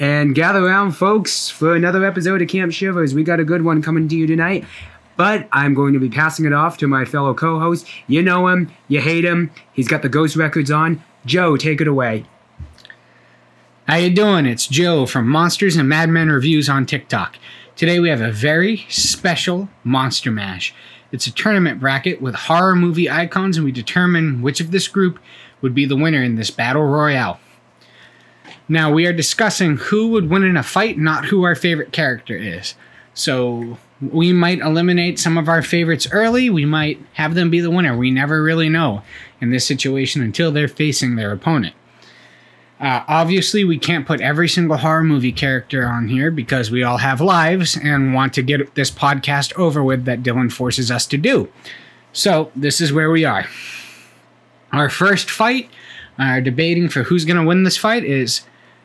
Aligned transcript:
and 0.00 0.34
gather 0.34 0.64
around, 0.64 0.92
folks, 0.92 1.50
for 1.50 1.76
another 1.76 2.06
episode 2.06 2.40
of 2.40 2.48
Camp 2.48 2.72
Shivers. 2.72 3.14
We 3.14 3.22
got 3.22 3.38
a 3.38 3.44
good 3.44 3.62
one 3.62 3.82
coming 3.82 4.08
to 4.08 4.16
you 4.16 4.26
tonight. 4.26 4.64
But 5.18 5.46
I'm 5.52 5.74
going 5.74 5.92
to 5.92 6.00
be 6.00 6.08
passing 6.08 6.46
it 6.46 6.54
off 6.54 6.78
to 6.78 6.88
my 6.88 7.04
fellow 7.04 7.34
co-host. 7.34 7.86
You 8.06 8.22
know 8.22 8.48
him, 8.48 8.72
you 8.88 9.02
hate 9.02 9.26
him. 9.26 9.50
He's 9.74 9.88
got 9.88 10.00
the 10.00 10.08
Ghost 10.08 10.36
Records 10.36 10.70
on. 10.70 11.04
Joe, 11.26 11.58
take 11.58 11.82
it 11.82 11.86
away. 11.86 12.24
How 13.86 13.96
you 13.96 14.08
doing? 14.08 14.46
It's 14.46 14.66
Joe 14.66 15.04
from 15.04 15.28
Monsters 15.28 15.76
and 15.76 15.86
Madmen 15.86 16.30
Reviews 16.30 16.70
on 16.70 16.86
TikTok. 16.86 17.36
Today 17.76 18.00
we 18.00 18.08
have 18.08 18.22
a 18.22 18.32
very 18.32 18.86
special 18.88 19.68
Monster 19.84 20.30
Mash. 20.30 20.74
It's 21.12 21.26
a 21.26 21.32
tournament 21.32 21.78
bracket 21.78 22.22
with 22.22 22.34
horror 22.34 22.74
movie 22.74 23.10
icons, 23.10 23.58
and 23.58 23.66
we 23.66 23.72
determine 23.72 24.40
which 24.40 24.60
of 24.60 24.70
this 24.70 24.88
group 24.88 25.18
would 25.60 25.74
be 25.74 25.84
the 25.84 25.96
winner 25.96 26.22
in 26.22 26.36
this 26.36 26.50
battle 26.50 26.86
royale. 26.86 27.38
Now 28.70 28.92
we 28.92 29.04
are 29.06 29.12
discussing 29.12 29.78
who 29.78 30.10
would 30.10 30.30
win 30.30 30.44
in 30.44 30.56
a 30.56 30.62
fight, 30.62 30.96
not 30.96 31.24
who 31.24 31.42
our 31.42 31.56
favorite 31.56 31.90
character 31.90 32.36
is. 32.36 32.76
So 33.14 33.78
we 34.00 34.32
might 34.32 34.60
eliminate 34.60 35.18
some 35.18 35.36
of 35.36 35.48
our 35.48 35.60
favorites 35.60 36.06
early. 36.12 36.48
We 36.50 36.64
might 36.64 37.00
have 37.14 37.34
them 37.34 37.50
be 37.50 37.58
the 37.58 37.70
winner. 37.72 37.96
We 37.96 38.12
never 38.12 38.44
really 38.44 38.68
know 38.68 39.02
in 39.40 39.50
this 39.50 39.66
situation 39.66 40.22
until 40.22 40.52
they're 40.52 40.68
facing 40.68 41.16
their 41.16 41.32
opponent. 41.32 41.74
Uh, 42.78 43.02
obviously, 43.08 43.64
we 43.64 43.76
can't 43.76 44.06
put 44.06 44.20
every 44.20 44.48
single 44.48 44.76
horror 44.76 45.02
movie 45.02 45.32
character 45.32 45.88
on 45.88 46.06
here 46.06 46.30
because 46.30 46.70
we 46.70 46.84
all 46.84 46.98
have 46.98 47.20
lives 47.20 47.76
and 47.76 48.14
want 48.14 48.32
to 48.34 48.42
get 48.42 48.76
this 48.76 48.90
podcast 48.92 49.52
over 49.54 49.82
with 49.82 50.04
that 50.04 50.22
Dylan 50.22 50.50
forces 50.50 50.92
us 50.92 51.06
to 51.08 51.18
do. 51.18 51.48
So, 52.12 52.52
this 52.54 52.80
is 52.80 52.92
where 52.92 53.10
we 53.10 53.24
are. 53.24 53.46
Our 54.70 54.88
first 54.88 55.28
fight, 55.28 55.68
our 56.20 56.40
debating 56.40 56.88
for 56.88 57.02
who's 57.02 57.24
going 57.24 57.36
to 57.36 57.44
win 57.44 57.64
this 57.64 57.76
fight 57.76 58.04
is 58.04 58.42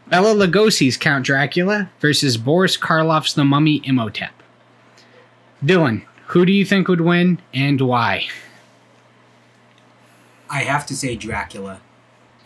Bela 0.07 0.35
Lugosi's 0.35 0.97
Count 0.97 1.25
Dracula 1.25 1.89
versus 1.99 2.37
Boris 2.37 2.77
Karloff's 2.77 3.33
The 3.33 3.43
Mummy 3.43 3.81
Imhotep. 3.83 4.33
Dylan, 5.63 6.03
who 6.27 6.45
do 6.45 6.51
you 6.51 6.63
think 6.63 6.87
would 6.87 7.01
win 7.01 7.41
and 7.53 7.81
why? 7.81 8.27
I 10.47 10.59
have 10.59 10.85
to 10.87 10.95
say 10.95 11.15
Dracula. 11.15 11.81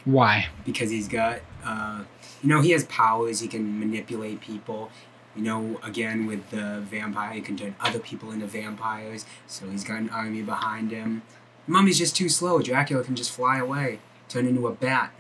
Why? 0.06 0.48
Because 0.66 0.90
he's 0.90 1.10
got, 1.10 1.42
uh, 1.66 2.04
you 2.42 2.48
know, 2.48 2.62
he 2.62 2.72
has 2.72 2.86
powers. 2.86 3.42
He 3.42 3.48
can 3.50 3.78
manipulate 3.78 4.40
people. 4.40 4.90
You 5.36 5.44
know, 5.44 5.80
again, 5.84 6.26
with 6.28 6.50
the 6.52 6.80
vampire, 6.90 7.34
he 7.34 7.42
can 7.42 7.58
turn 7.58 7.76
other 7.82 8.00
people 8.00 8.32
into 8.32 8.48
vampires. 8.48 9.26
So 9.48 9.70
he's 9.70 9.84
got 9.84 10.00
an 10.00 10.10
army 10.10 10.42
behind 10.42 10.92
him. 10.92 11.24
Mummy's 11.68 11.98
just 11.98 12.16
too 12.16 12.30
slow. 12.30 12.62
Dracula 12.62 13.04
can 13.04 13.16
just 13.16 13.32
fly 13.32 13.60
away, 13.60 14.00
turn 14.30 14.48
into 14.48 14.66
a 14.66 14.72
bat. 14.72 15.12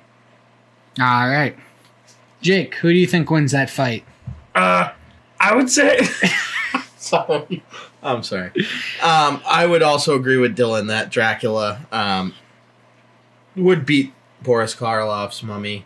All 0.99 1.29
right. 1.29 1.55
Jake, 2.41 2.75
who 2.75 2.91
do 2.91 2.97
you 2.97 3.07
think 3.07 3.29
wins 3.29 3.51
that 3.51 3.69
fight? 3.69 4.03
Uh, 4.55 4.91
I 5.39 5.55
would 5.55 5.69
say. 5.69 5.99
sorry. 6.97 7.63
I'm 8.01 8.23
sorry. 8.23 8.51
Um, 9.01 9.41
I 9.45 9.65
would 9.65 9.81
also 9.81 10.15
agree 10.15 10.37
with 10.37 10.55
Dylan 10.55 10.87
that 10.87 11.11
Dracula 11.11 11.85
um, 11.91 12.33
would 13.55 13.85
beat 13.85 14.13
Boris 14.41 14.73
Karloff's 14.73 15.43
mummy 15.43 15.85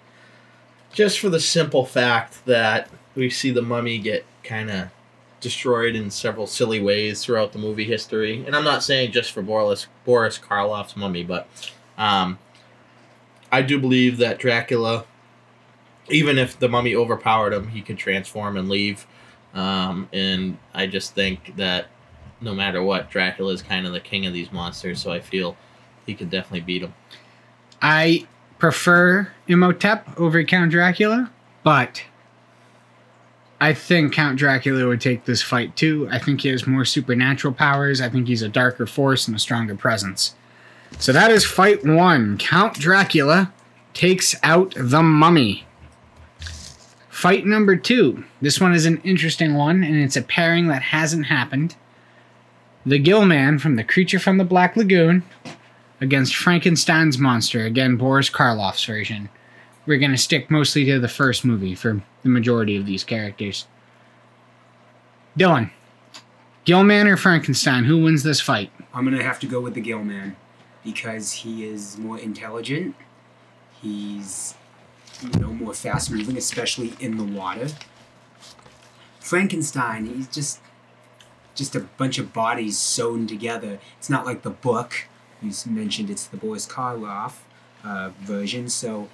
just 0.92 1.20
for 1.20 1.30
the 1.30 1.40
simple 1.40 1.86
fact 1.86 2.46
that 2.46 2.90
we 3.16 3.30
see 3.30 3.52
the 3.52 3.62
mummy 3.62 3.97
get 3.97 4.25
kind 4.44 4.70
of 4.70 4.90
destroyed 5.40 5.96
in 5.96 6.09
several 6.09 6.47
silly 6.47 6.80
ways 6.80 7.24
throughout 7.24 7.52
the 7.52 7.59
movie 7.59 7.84
history. 7.84 8.44
And 8.46 8.56
I'm 8.56 8.64
not 8.64 8.84
saying 8.84 9.12
just 9.12 9.31
for 9.31 9.41
Boris, 9.41 9.88
Boris 10.06 10.40
Karloff's 10.40 10.96
mummy, 10.96 11.24
but 11.24 11.47
um, 11.97 12.38
I 13.52 13.62
do 13.62 13.80
believe 13.80 14.18
that 14.18 14.40
Dracula, 14.40 15.06
even 16.09 16.38
if 16.38 16.59
the 16.59 16.68
mummy 16.68 16.96
overpowered 16.96 17.53
him, 17.53 17.68
he 17.69 17.81
could 17.81 17.97
transform 17.97 18.58
and 18.58 18.69
leave. 18.69 19.06
Um, 19.53 20.09
and 20.12 20.58
I 20.74 20.88
just 20.88 21.14
think 21.14 21.56
that 21.58 21.88
no 22.41 22.53
matter 22.53 22.84
what, 22.84 23.09
Dracula 23.09 23.53
is 23.53 23.62
kind 23.62 23.86
of 23.86 23.94
the 23.94 24.00
king 24.00 24.25
of 24.25 24.34
these 24.34 24.52
monsters, 24.52 25.00
so 25.02 25.12
I 25.12 25.19
feel 25.19 25.56
he 26.06 26.14
could 26.14 26.30
definitely 26.30 26.62
beat 26.62 26.81
him. 26.81 26.94
I 27.81 28.28
prefer 28.59 29.30
Imhotep 29.47 30.19
over 30.19 30.44
Count 30.44 30.72
Dracula, 30.72 31.31
but 31.64 32.03
I 33.62 33.74
think 33.74 34.14
Count 34.14 34.38
Dracula 34.38 34.88
would 34.88 35.00
take 35.00 35.25
this 35.25 35.41
fight 35.41 35.75
too. 35.78 36.08
I 36.12 36.20
think 36.20 36.41
he 36.41 36.50
has 36.50 36.68
more 36.68 36.84
supernatural 36.84 37.53
powers. 37.53 38.02
I 38.02 38.09
think 38.09 38.28
he's 38.28 38.41
a 38.41 38.50
darker 38.50 38.85
force 38.85 39.28
and 39.28 39.35
a 39.35 39.40
stronger 39.40 39.75
presence. 39.75 40.35
So 41.00 41.12
that 41.14 41.31
is 41.31 41.46
fight 41.46 41.85
one. 41.85 42.38
Count 42.38 42.75
Dracula 42.75 43.53
takes 43.94 44.35
out 44.44 44.74
the 44.78 45.02
mummy. 45.02 45.66
Fight 47.23 47.45
number 47.45 47.78
two. 47.78 48.25
This 48.41 48.59
one 48.59 48.73
is 48.73 48.85
an 48.85 49.00
interesting 49.06 49.53
one, 49.53 49.81
and 49.81 49.95
it's 49.95 50.17
a 50.17 50.22
pairing 50.22 50.67
that 50.67 50.81
hasn't 50.81 51.28
happened. 51.28 51.78
The 52.85 53.00
Gill 53.00 53.25
Man 53.25 53.59
from 53.59 53.78
The 53.78 53.84
Creature 53.85 54.19
from 54.19 54.39
the 54.39 54.44
Black 54.44 54.75
Lagoon 54.75 55.23
against 56.01 56.35
Frankenstein's 56.35 57.17
monster. 57.17 57.63
Again, 57.63 57.95
Boris 57.95 58.29
Karloff's 58.29 58.84
version. 58.84 59.29
We're 59.85 60.00
going 60.00 60.11
to 60.11 60.17
stick 60.17 60.51
mostly 60.51 60.84
to 60.84 61.00
the 61.00 61.07
first 61.07 61.45
movie 61.45 61.75
for 61.75 62.03
the 62.23 62.29
majority 62.29 62.75
of 62.75 62.85
these 62.85 63.06
characters. 63.06 63.67
Dylan, 65.40 65.72
Gillman 66.66 67.07
or 67.07 67.16
Frankenstein, 67.16 67.85
who 67.85 68.03
wins 68.03 68.23
this 68.23 68.41
fight? 68.41 68.69
I'm 68.94 69.05
gonna 69.05 69.23
have 69.23 69.40
to 69.40 69.47
go 69.47 69.61
with 69.61 69.75
the 69.75 69.81
Gill 69.81 70.03
Man 70.03 70.35
because 70.84 71.31
he 71.31 71.63
is 71.63 71.97
more 71.97 72.19
intelligent. 72.19 72.95
He's 73.81 74.55
you 75.23 75.39
know 75.39 75.53
more 75.53 75.73
fast 75.73 76.11
moving, 76.11 76.38
especially 76.38 76.94
in 77.00 77.17
the 77.17 77.23
water. 77.23 77.69
Frankenstein, 79.19 80.06
he's 80.06 80.28
just 80.28 80.59
just 81.56 81.75
a 81.75 81.81
bunch 81.81 82.17
of 82.17 82.34
bodies 82.34 82.78
sewn 82.78 83.28
together. 83.28 83.79
It's 83.97 84.09
not 84.09 84.25
like 84.25 84.41
the 84.41 84.50
book. 84.50 85.07
You 85.41 85.51
mentioned 85.67 86.09
it's 86.09 86.25
the 86.25 86.38
Boris 86.38 86.66
Karloff 86.66 87.34
uh, 87.84 88.11
version, 88.22 88.69
so 88.69 89.09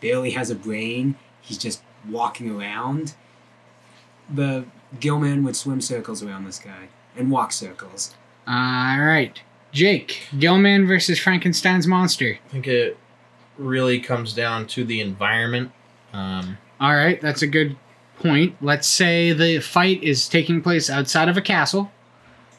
barely 0.00 0.30
has 0.30 0.50
a 0.50 0.54
brain. 0.54 1.16
He's 1.40 1.58
just 1.58 1.82
walking 2.08 2.50
around. 2.50 3.14
The 4.32 4.64
Gillman 4.98 5.44
would 5.44 5.56
swim 5.56 5.80
circles 5.80 6.22
around 6.22 6.44
this 6.44 6.58
guy 6.58 6.88
and 7.16 7.30
walk 7.30 7.52
circles. 7.52 8.14
All 8.46 9.00
right. 9.00 9.40
Jake, 9.72 10.28
Gillman 10.38 10.86
versus 10.86 11.18
Frankenstein's 11.18 11.86
monster. 11.86 12.38
I 12.46 12.48
think 12.48 12.66
it 12.66 12.96
really 13.58 14.00
comes 14.00 14.32
down 14.34 14.66
to 14.68 14.84
the 14.84 15.00
environment. 15.00 15.72
Um, 16.12 16.58
All 16.80 16.94
right, 16.94 17.20
that's 17.20 17.42
a 17.42 17.46
good 17.46 17.76
point. 18.18 18.56
Let's 18.60 18.86
say 18.86 19.32
the 19.32 19.60
fight 19.60 20.02
is 20.02 20.28
taking 20.28 20.62
place 20.62 20.88
outside 20.88 21.28
of 21.28 21.36
a 21.36 21.42
castle, 21.42 21.90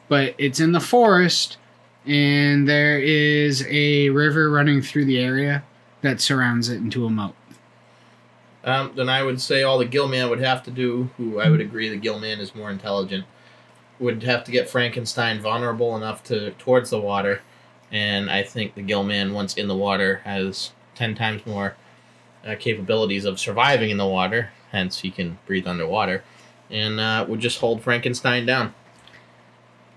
but 0.07 0.35
it's 0.37 0.59
in 0.59 0.71
the 0.71 0.79
forest, 0.79 1.57
and 2.05 2.67
there 2.67 2.99
is 2.99 3.65
a 3.67 4.09
river 4.09 4.49
running 4.49 4.81
through 4.81 5.05
the 5.05 5.19
area 5.19 5.63
that 6.01 6.21
surrounds 6.21 6.69
it 6.69 6.77
into 6.77 7.05
a 7.05 7.09
moat. 7.09 7.35
um, 8.63 8.91
then 8.95 9.09
I 9.09 9.23
would 9.23 9.41
say 9.41 9.63
all 9.63 9.77
the 9.77 9.85
Gillman 9.85 10.29
would 10.29 10.39
have 10.39 10.61
to 10.63 10.71
do, 10.71 11.09
who 11.17 11.39
I 11.39 11.49
would 11.49 11.61
agree 11.61 11.89
the 11.89 11.97
Gillman 11.97 12.39
is 12.39 12.53
more 12.53 12.69
intelligent, 12.69 13.25
would 13.99 14.21
have 14.23 14.43
to 14.43 14.51
get 14.51 14.69
Frankenstein 14.69 15.41
vulnerable 15.41 15.95
enough 15.97 16.23
to 16.25 16.51
towards 16.51 16.91
the 16.91 16.99
water, 16.99 17.41
and 17.91 18.29
I 18.29 18.43
think 18.43 18.75
the 18.75 18.83
Gillman 18.83 19.33
once 19.33 19.55
in 19.55 19.67
the 19.67 19.75
water 19.75 20.21
has 20.23 20.71
ten 20.97 21.15
times 21.15 21.45
more 21.45 21.75
uh, 22.45 22.55
capabilities 22.59 23.25
of 23.25 23.39
surviving 23.39 23.89
in 23.89 23.97
the 23.97 24.07
water. 24.07 24.51
Hence, 24.71 24.99
he 24.99 25.11
can 25.11 25.38
breathe 25.45 25.67
underwater, 25.67 26.23
and 26.69 26.99
uh, 26.99 27.25
would 27.27 27.39
just 27.39 27.59
hold 27.59 27.81
Frankenstein 27.81 28.45
down. 28.45 28.73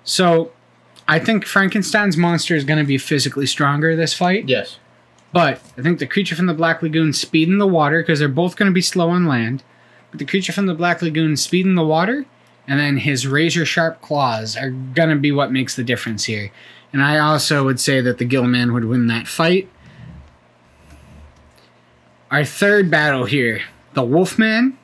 So, 0.04 0.52
I 1.08 1.18
think 1.18 1.44
Frankenstein's 1.44 2.16
monster 2.16 2.54
is 2.54 2.64
going 2.64 2.78
to 2.78 2.86
be 2.86 2.98
physically 2.98 3.46
stronger 3.46 3.96
this 3.96 4.14
fight. 4.14 4.48
Yes. 4.48 4.78
But 5.32 5.60
I 5.78 5.82
think 5.82 5.98
the 5.98 6.06
creature 6.06 6.34
from 6.34 6.46
the 6.46 6.54
Black 6.54 6.82
Lagoon 6.82 7.12
speed 7.12 7.48
in 7.48 7.58
the 7.58 7.66
water 7.66 8.02
because 8.02 8.18
they're 8.18 8.28
both 8.28 8.56
going 8.56 8.70
to 8.70 8.74
be 8.74 8.80
slow 8.80 9.10
on 9.10 9.26
land. 9.26 9.62
But 10.10 10.18
the 10.18 10.24
creature 10.24 10.52
from 10.52 10.66
the 10.66 10.74
Black 10.74 11.02
Lagoon 11.02 11.36
speed 11.36 11.66
in 11.66 11.76
the 11.76 11.86
water, 11.86 12.26
and 12.66 12.80
then 12.80 12.98
his 12.98 13.26
razor 13.26 13.64
sharp 13.64 14.00
claws 14.00 14.56
are 14.56 14.70
going 14.70 15.10
to 15.10 15.16
be 15.16 15.32
what 15.32 15.52
makes 15.52 15.76
the 15.76 15.84
difference 15.84 16.24
here. 16.24 16.50
And 16.92 17.02
I 17.02 17.18
also 17.18 17.64
would 17.64 17.78
say 17.78 18.00
that 18.00 18.18
the 18.18 18.24
Gillman 18.24 18.72
would 18.72 18.84
win 18.84 19.06
that 19.06 19.28
fight. 19.28 19.68
Our 22.30 22.44
third 22.44 22.90
battle 22.90 23.24
here 23.24 23.62
the 23.94 24.02
Wolfman. 24.02 24.76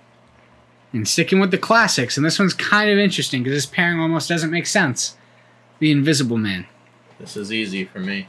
And 0.93 1.07
sticking 1.07 1.41
with 1.41 1.51
the 1.51 1.59
classics, 1.59 2.17
and 2.17 2.25
this 2.25 2.39
one's 2.39 2.55
kind 2.55 2.89
of 2.91 2.97
interesting 2.97 3.43
because 3.43 3.57
this 3.57 3.67
pairing 3.67 4.01
almost 4.01 4.31
doesn't 4.31 4.51
make 4.51 4.67
sense. 4.67 5.17
The 5.79 5.91
Invisible 5.91 6.39
Man. 6.39 6.67
This 7.19 7.37
is 7.37 7.53
easy 7.53 7.85
for 7.85 7.99
me. 7.99 8.29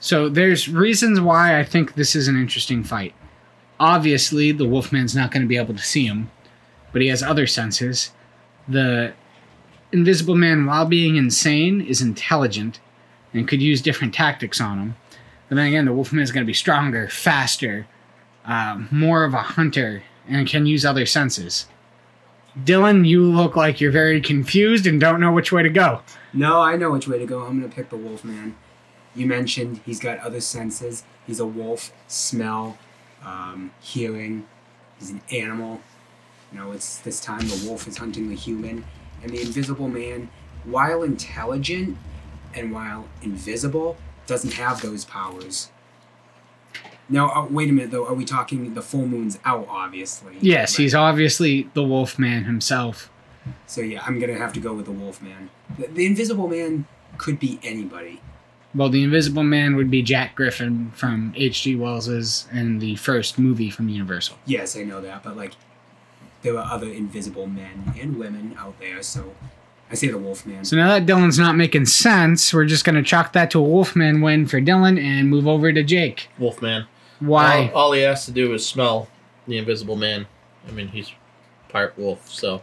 So 0.00 0.28
there's 0.28 0.68
reasons 0.68 1.20
why 1.20 1.58
I 1.58 1.64
think 1.64 1.94
this 1.94 2.16
is 2.16 2.26
an 2.26 2.40
interesting 2.40 2.82
fight. 2.82 3.12
Obviously, 3.78 4.50
the 4.50 4.66
Wolfman's 4.66 5.14
not 5.14 5.30
going 5.30 5.42
to 5.42 5.48
be 5.48 5.58
able 5.58 5.74
to 5.74 5.82
see 5.82 6.06
him, 6.06 6.30
but 6.90 7.02
he 7.02 7.08
has 7.08 7.22
other 7.22 7.46
senses. 7.46 8.12
The 8.66 9.12
Invisible 9.90 10.36
Man, 10.36 10.64
while 10.64 10.86
being 10.86 11.16
insane, 11.16 11.82
is 11.82 12.00
intelligent 12.00 12.80
and 13.34 13.46
could 13.46 13.60
use 13.60 13.82
different 13.82 14.14
tactics 14.14 14.60
on 14.60 14.78
him. 14.78 14.96
But 15.52 15.56
then 15.56 15.66
again, 15.66 15.84
the 15.84 15.92
Wolfman 15.92 16.22
is 16.22 16.32
going 16.32 16.46
to 16.46 16.46
be 16.46 16.54
stronger, 16.54 17.08
faster, 17.08 17.86
uh, 18.46 18.84
more 18.90 19.22
of 19.22 19.34
a 19.34 19.42
hunter, 19.42 20.02
and 20.26 20.48
can 20.48 20.64
use 20.64 20.82
other 20.82 21.04
senses. 21.04 21.66
Dylan, 22.64 23.06
you 23.06 23.22
look 23.22 23.54
like 23.54 23.78
you're 23.78 23.92
very 23.92 24.22
confused 24.22 24.86
and 24.86 24.98
don't 24.98 25.20
know 25.20 25.30
which 25.30 25.52
way 25.52 25.62
to 25.62 25.68
go. 25.68 26.00
No, 26.32 26.62
I 26.62 26.76
know 26.76 26.90
which 26.90 27.06
way 27.06 27.18
to 27.18 27.26
go. 27.26 27.42
I'm 27.42 27.60
gonna 27.60 27.70
pick 27.70 27.90
the 27.90 27.98
wolf 27.98 28.24
man. 28.24 28.56
You 29.14 29.26
mentioned 29.26 29.82
he's 29.84 30.00
got 30.00 30.20
other 30.20 30.40
senses. 30.40 31.04
He's 31.26 31.38
a 31.38 31.44
wolf, 31.44 31.92
smell, 32.08 32.78
um, 33.22 33.72
hearing. 33.78 34.46
He's 34.98 35.10
an 35.10 35.20
animal. 35.30 35.82
You 36.50 36.60
know, 36.60 36.72
it's 36.72 36.96
this 37.00 37.20
time 37.20 37.46
the 37.46 37.66
wolf 37.68 37.86
is 37.86 37.98
hunting 37.98 38.30
the 38.30 38.36
human, 38.36 38.86
and 39.22 39.30
the 39.30 39.42
invisible 39.42 39.88
man, 39.88 40.30
while 40.64 41.02
intelligent 41.02 41.98
and 42.54 42.72
while 42.72 43.06
invisible, 43.20 43.98
doesn't 44.26 44.54
have 44.54 44.80
those 44.82 45.04
powers. 45.04 45.70
Now, 47.08 47.28
uh, 47.30 47.46
wait 47.50 47.68
a 47.68 47.72
minute 47.72 47.90
though. 47.90 48.06
Are 48.06 48.14
we 48.14 48.24
talking 48.24 48.74
the 48.74 48.82
full 48.82 49.06
moon's 49.06 49.38
out? 49.44 49.66
Obviously. 49.68 50.36
Yes, 50.40 50.72
Right. 50.78 50.82
he's 50.84 50.94
obviously 50.94 51.68
the 51.74 51.82
wolf 51.82 52.18
man 52.18 52.44
himself. 52.44 53.10
So 53.66 53.80
yeah, 53.80 54.02
I'm 54.06 54.18
gonna 54.18 54.38
have 54.38 54.52
to 54.54 54.60
go 54.60 54.72
with 54.72 54.86
the 54.86 54.92
wolf 54.92 55.20
man. 55.20 55.50
The, 55.78 55.88
the 55.88 56.06
invisible 56.06 56.48
man 56.48 56.86
could 57.18 57.38
be 57.38 57.58
anybody. 57.62 58.20
Well, 58.74 58.88
the 58.88 59.02
Invisible 59.02 59.42
Man 59.42 59.76
would 59.76 59.90
be 59.90 60.00
Jack 60.00 60.34
Griffin 60.34 60.92
from 60.94 61.34
H.G. 61.36 61.76
Wells's 61.76 62.48
and 62.50 62.80
the 62.80 62.96
first 62.96 63.38
movie 63.38 63.68
from 63.68 63.90
Universal. 63.90 64.38
Yes, 64.46 64.74
I 64.78 64.84
know 64.84 65.02
that, 65.02 65.22
but 65.22 65.36
like, 65.36 65.52
there 66.40 66.56
are 66.56 66.72
other 66.72 66.88
invisible 66.88 67.46
men 67.46 67.92
and 68.00 68.16
women 68.16 68.56
out 68.58 68.80
there, 68.80 69.02
so 69.02 69.34
I 69.92 69.94
say 69.94 70.08
the 70.08 70.16
Wolfman. 70.16 70.64
So 70.64 70.74
now 70.76 70.88
that 70.88 71.04
Dylan's 71.04 71.38
not 71.38 71.54
making 71.54 71.84
sense, 71.84 72.52
we're 72.54 72.64
just 72.64 72.84
gonna 72.84 73.02
chalk 73.02 73.34
that 73.34 73.50
to 73.50 73.58
a 73.58 73.62
Wolfman 73.62 74.22
win 74.22 74.46
for 74.46 74.58
Dylan 74.58 74.98
and 74.98 75.28
move 75.28 75.46
over 75.46 75.70
to 75.70 75.82
Jake. 75.82 76.30
Wolfman. 76.38 76.86
Why? 77.20 77.70
All, 77.74 77.82
all 77.82 77.92
he 77.92 78.00
has 78.00 78.24
to 78.24 78.32
do 78.32 78.54
is 78.54 78.66
smell 78.66 79.08
the 79.46 79.58
Invisible 79.58 79.96
Man. 79.96 80.26
I 80.66 80.72
mean, 80.72 80.88
he's 80.88 81.12
part 81.68 81.96
wolf, 81.98 82.28
so 82.30 82.62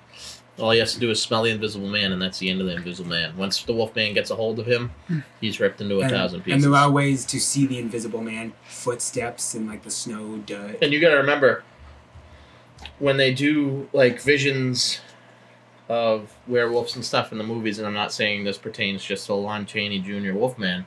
all 0.57 0.71
he 0.71 0.79
has 0.79 0.93
to 0.93 0.99
do 0.99 1.11
is 1.11 1.21
smell 1.21 1.43
the 1.43 1.51
Invisible 1.51 1.87
Man, 1.87 2.11
and 2.11 2.21
that's 2.21 2.39
the 2.39 2.49
end 2.49 2.61
of 2.61 2.67
the 2.67 2.75
Invisible 2.75 3.11
Man. 3.11 3.37
Once 3.37 3.61
the 3.61 3.73
Wolfman 3.73 4.15
gets 4.15 4.31
a 4.31 4.35
hold 4.35 4.57
of 4.57 4.65
him, 4.65 4.91
he's 5.39 5.59
ripped 5.59 5.81
into 5.81 5.99
a 5.99 6.01
and, 6.01 6.11
thousand 6.11 6.43
and 6.47 6.63
there 6.63 6.73
are 6.73 6.89
ways 6.89 7.25
to 7.25 7.39
see 7.39 7.67
the 7.67 7.77
invisible 7.77 8.21
man, 8.21 8.53
footsteps 8.67 9.53
and 9.53 9.67
like 9.67 9.83
the 9.83 9.91
snow, 9.91 10.37
dirt. 10.47 10.79
And 10.81 10.91
you 10.91 10.99
got 10.99 11.09
to 11.09 11.17
remember 11.17 11.63
when 12.97 13.17
they 13.17 13.33
do 13.33 13.87
like 13.93 14.19
visions 14.19 15.01
of 15.89 16.36
werewolves 16.47 16.95
and 16.95 17.03
stuff 17.03 17.31
in 17.31 17.39
the 17.39 17.44
movies, 17.44 17.80
and 17.80 17.88
I'm 17.88 17.95
not 17.95 18.13
saying 18.13 18.44
this 18.44 18.59
pertains 18.59 19.03
just 19.03 19.25
to 19.25 19.33
Lon 19.33 19.65
Chaney 19.65 20.00
Jr. 20.00 20.33
Wolfman, 20.33 20.86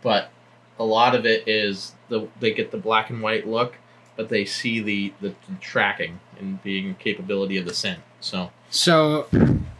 but 0.00 0.30
a 0.78 0.84
lot 0.84 1.14
of 1.14 1.26
it 1.26 1.46
is 1.46 1.92
the 2.08 2.26
they 2.40 2.52
get 2.52 2.70
the 2.70 2.78
black 2.78 3.10
and 3.10 3.22
white 3.22 3.46
look, 3.46 3.76
but 4.16 4.30
they 4.30 4.44
see 4.46 4.80
the 4.80 5.12
the, 5.20 5.28
the 5.28 5.54
tracking 5.60 6.18
and 6.40 6.62
being 6.62 6.94
capability 6.94 7.58
of 7.58 7.66
the 7.66 7.74
scent. 7.74 8.00
So 8.20 8.50
So 8.70 9.28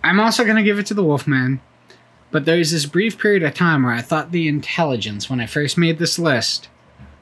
I'm 0.05 0.21
also 0.21 0.45
gonna 0.45 0.63
give 0.63 0.79
it 0.79 0.87
to 0.87 0.95
the 0.95 1.03
Wolfman, 1.03 1.61
but 2.31 2.45
there's 2.45 2.71
this 2.73 2.85
brief 2.85 3.19
period 3.19 3.43
of 3.43 3.55
time 3.55 3.85
where 3.85 3.95
I 3.95 4.03
thought 4.03 4.33
the 4.33 4.49
intelligence, 4.49 5.31
when 5.31 5.41
I 5.41 5.47
first 5.47 5.79
made 5.79 5.99
this 5.99 6.19
list, 6.19 6.69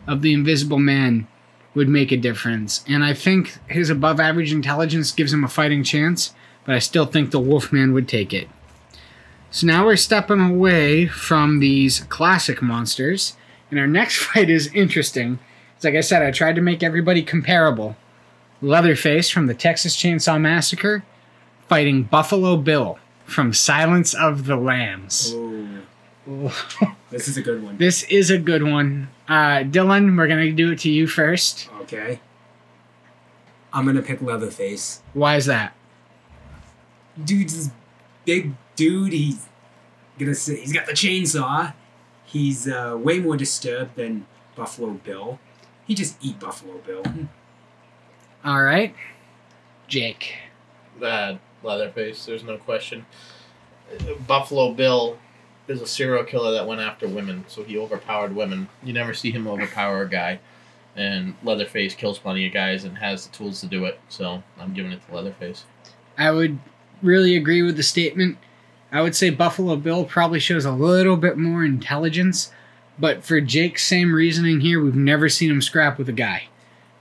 of 0.07 0.23
the 0.23 0.33
Invisible 0.33 0.81
Man 0.81 1.29
would 1.75 1.89
make 1.89 2.11
a 2.11 2.17
difference, 2.17 2.85
and 2.89 3.05
I 3.05 3.15
think 3.15 3.57
his 3.69 3.89
above 3.89 4.19
average 4.19 4.53
intelligence 4.53 5.13
gives 5.13 5.33
him 5.33 5.45
a 5.45 5.49
fighting 5.49 5.85
chance, 5.85 6.35
but 6.71 6.77
I 6.77 6.79
still 6.79 7.05
think 7.05 7.33
the 7.33 7.41
Wolfman 7.41 7.93
would 7.95 8.07
take 8.07 8.33
it. 8.33 8.49
So 9.51 9.67
now 9.67 9.87
we're 9.87 9.97
stepping 9.97 10.39
away 10.39 11.09
from 11.09 11.59
these 11.59 11.99
classic 12.05 12.63
monsters, 12.63 13.37
and 13.73 13.81
our 13.81 13.89
next 13.89 14.19
fight 14.23 14.49
is 14.49 14.73
interesting. 14.73 15.41
It's 15.75 15.85
like 15.85 15.97
I 15.97 16.01
said, 16.01 16.23
I 16.23 16.31
tried 16.31 16.55
to 16.55 16.61
make 16.61 16.85
everybody 16.85 17.25
comparable. 17.25 17.97
Leatherface 18.63 19.29
from 19.31 19.49
the 19.49 19.55
Texas 19.55 19.97
Chainsaw 19.97 20.41
Massacre 20.41 21.03
fighting 21.69 22.05
Buffalo 22.05 22.57
Bill 22.57 23.01
from 23.25 23.53
Silence 23.53 24.15
of 24.15 24.47
the 24.47 24.55
Lambs. 24.55 25.35
Oh, 25.35 26.95
this 27.11 27.27
is 27.27 27.37
a 27.37 27.43
good 27.43 27.65
one. 27.65 27.79
this 27.79 28.05
is 28.05 28.31
a 28.31 28.39
good 28.39 28.63
one. 28.63 29.09
Uh, 29.27 29.65
Dylan, 29.65 30.17
we're 30.17 30.29
going 30.29 30.47
to 30.47 30.53
do 30.53 30.71
it 30.71 30.79
to 30.79 30.89
you 30.89 31.09
first. 31.09 31.69
Okay. 31.81 32.21
I'm 33.73 33.87
gonna 33.87 34.03
pick 34.03 34.23
Leatherface. 34.23 35.03
Why 35.15 35.35
is 35.35 35.47
that? 35.47 35.75
Dude's 37.25 37.55
this 37.57 37.71
big 38.25 38.53
dude. 38.77 39.13
He's 39.13 39.47
gonna 40.19 40.35
say 40.35 40.57
he's 40.61 40.73
got 40.73 40.87
the 40.87 40.93
chainsaw. 40.93 41.75
He's 42.25 42.69
uh, 42.69 42.97
way 42.99 43.19
more 43.19 43.37
disturbed 43.37 43.97
than 43.97 44.27
Buffalo 44.55 44.93
Bill. 44.93 45.39
He 45.87 45.95
just 45.95 46.17
eat 46.25 46.39
Buffalo 46.39 46.79
Bill. 46.79 47.03
All 48.45 48.63
right. 48.63 48.95
Jake. 49.89 50.35
uh, 51.03 51.35
Leatherface, 51.63 52.25
there's 52.25 52.45
no 52.45 52.57
question. 52.57 53.05
Buffalo 54.27 54.73
Bill 54.73 55.19
is 55.69 55.81
a 55.83 55.87
serial 55.87 56.25
killer 56.25 56.53
that 56.53 56.67
went 56.67 56.81
after 56.81 57.09
women, 57.09 57.45
so 57.49 57.65
he 57.65 57.77
overpowered 57.77 58.35
women. 58.35 58.69
You 58.83 58.93
never 58.93 59.13
see 59.13 59.31
him 59.31 59.47
overpower 59.47 60.03
a 60.03 60.09
guy. 60.09 60.39
And 60.97 61.35
Leatherface 61.43 61.95
kills 61.95 62.19
plenty 62.19 62.47
of 62.47 62.53
guys 62.53 62.85
and 62.85 62.97
has 62.99 63.27
the 63.27 63.33
tools 63.37 63.61
to 63.61 63.67
do 63.67 63.85
it, 63.85 64.01
so 64.09 64.43
I'm 64.59 64.73
giving 64.75 64.93
it 64.93 65.01
to 65.09 65.15
Leatherface. 65.15 65.65
I 66.17 66.31
would 66.31 66.59
really 67.03 67.37
agree 67.37 67.63
with 67.63 67.77
the 67.77 67.83
statement. 67.83 68.39
I 68.93 69.03
would 69.03 69.15
say 69.15 69.31
Buffalo 69.31 69.77
Bill 69.77 70.05
probably 70.05 70.41
shows 70.41 70.65
a 70.65 70.73
little 70.73 71.17
bit 71.17 71.39
more 71.39 71.65
intelligence, 71.65 72.53
but 72.99 73.23
for 73.25 73.41
Jake's 73.41 73.87
same 73.87 74.13
reasoning 74.15 74.61
here, 74.61 74.83
we've 74.83 74.97
never 74.97 75.29
seen 75.29 75.51
him 75.51 75.63
scrap 75.63 75.97
with 75.99 76.09
a 76.09 76.13
guy. 76.13 76.49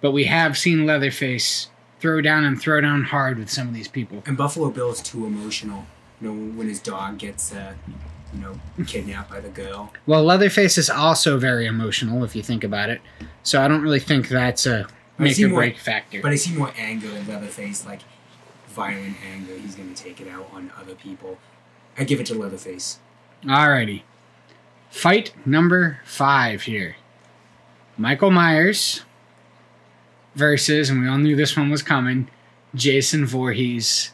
But 0.01 0.11
we 0.11 0.25
have 0.25 0.57
seen 0.57 0.85
Leatherface 0.85 1.69
throw 1.99 2.21
down 2.21 2.45
and 2.45 2.59
throw 2.61 2.79
down 2.79 3.03
hard 3.03 3.37
with 3.37 3.49
some 3.49 3.67
of 3.67 3.73
these 3.73 3.87
people. 3.87 4.23
And 4.25 4.37
Buffalo 4.37 4.69
Bill 4.69 4.91
is 4.91 5.01
too 5.01 5.25
emotional. 5.25 5.85
You 6.21 6.27
know, 6.31 6.51
when 6.57 6.67
his 6.67 6.79
dog 6.79 7.17
gets, 7.17 7.53
uh, 7.53 7.73
you 8.33 8.39
know, 8.41 8.59
kidnapped 8.85 9.29
by 9.29 9.39
the 9.39 9.49
girl. 9.49 9.91
Well, 10.05 10.23
Leatherface 10.23 10.77
is 10.77 10.89
also 10.89 11.37
very 11.37 11.65
emotional 11.65 12.23
if 12.23 12.35
you 12.35 12.43
think 12.43 12.63
about 12.63 12.89
it. 12.89 13.01
So 13.43 13.61
I 13.61 13.67
don't 13.67 13.81
really 13.81 13.99
think 13.99 14.29
that's 14.29 14.65
a 14.65 14.87
make 15.17 15.39
or 15.39 15.49
more- 15.49 15.59
break 15.59 15.77
factor. 15.77 16.21
But 16.21 16.31
I 16.31 16.35
see 16.35 16.53
more 16.55 16.71
anger 16.77 17.09
in 17.09 17.27
Leatherface, 17.27 17.85
like 17.85 18.01
violent 18.69 19.17
anger. 19.25 19.57
He's 19.57 19.75
gonna 19.75 19.93
take 19.93 20.21
it 20.21 20.27
out 20.27 20.49
on 20.53 20.71
other 20.79 20.95
people. 20.95 21.37
I 21.97 22.03
give 22.03 22.19
it 22.19 22.25
to 22.27 22.35
Leatherface. 22.35 22.99
Alrighty. 23.43 24.03
Fight 24.89 25.33
number 25.45 25.99
five 26.05 26.63
here. 26.63 26.95
Michael 27.97 28.31
Myers 28.31 29.03
versus, 30.35 30.89
and 30.89 31.01
we 31.01 31.07
all 31.07 31.17
knew 31.17 31.35
this 31.35 31.57
one 31.57 31.69
was 31.69 31.83
coming, 31.83 32.29
Jason 32.73 33.25
Voorhees. 33.25 34.11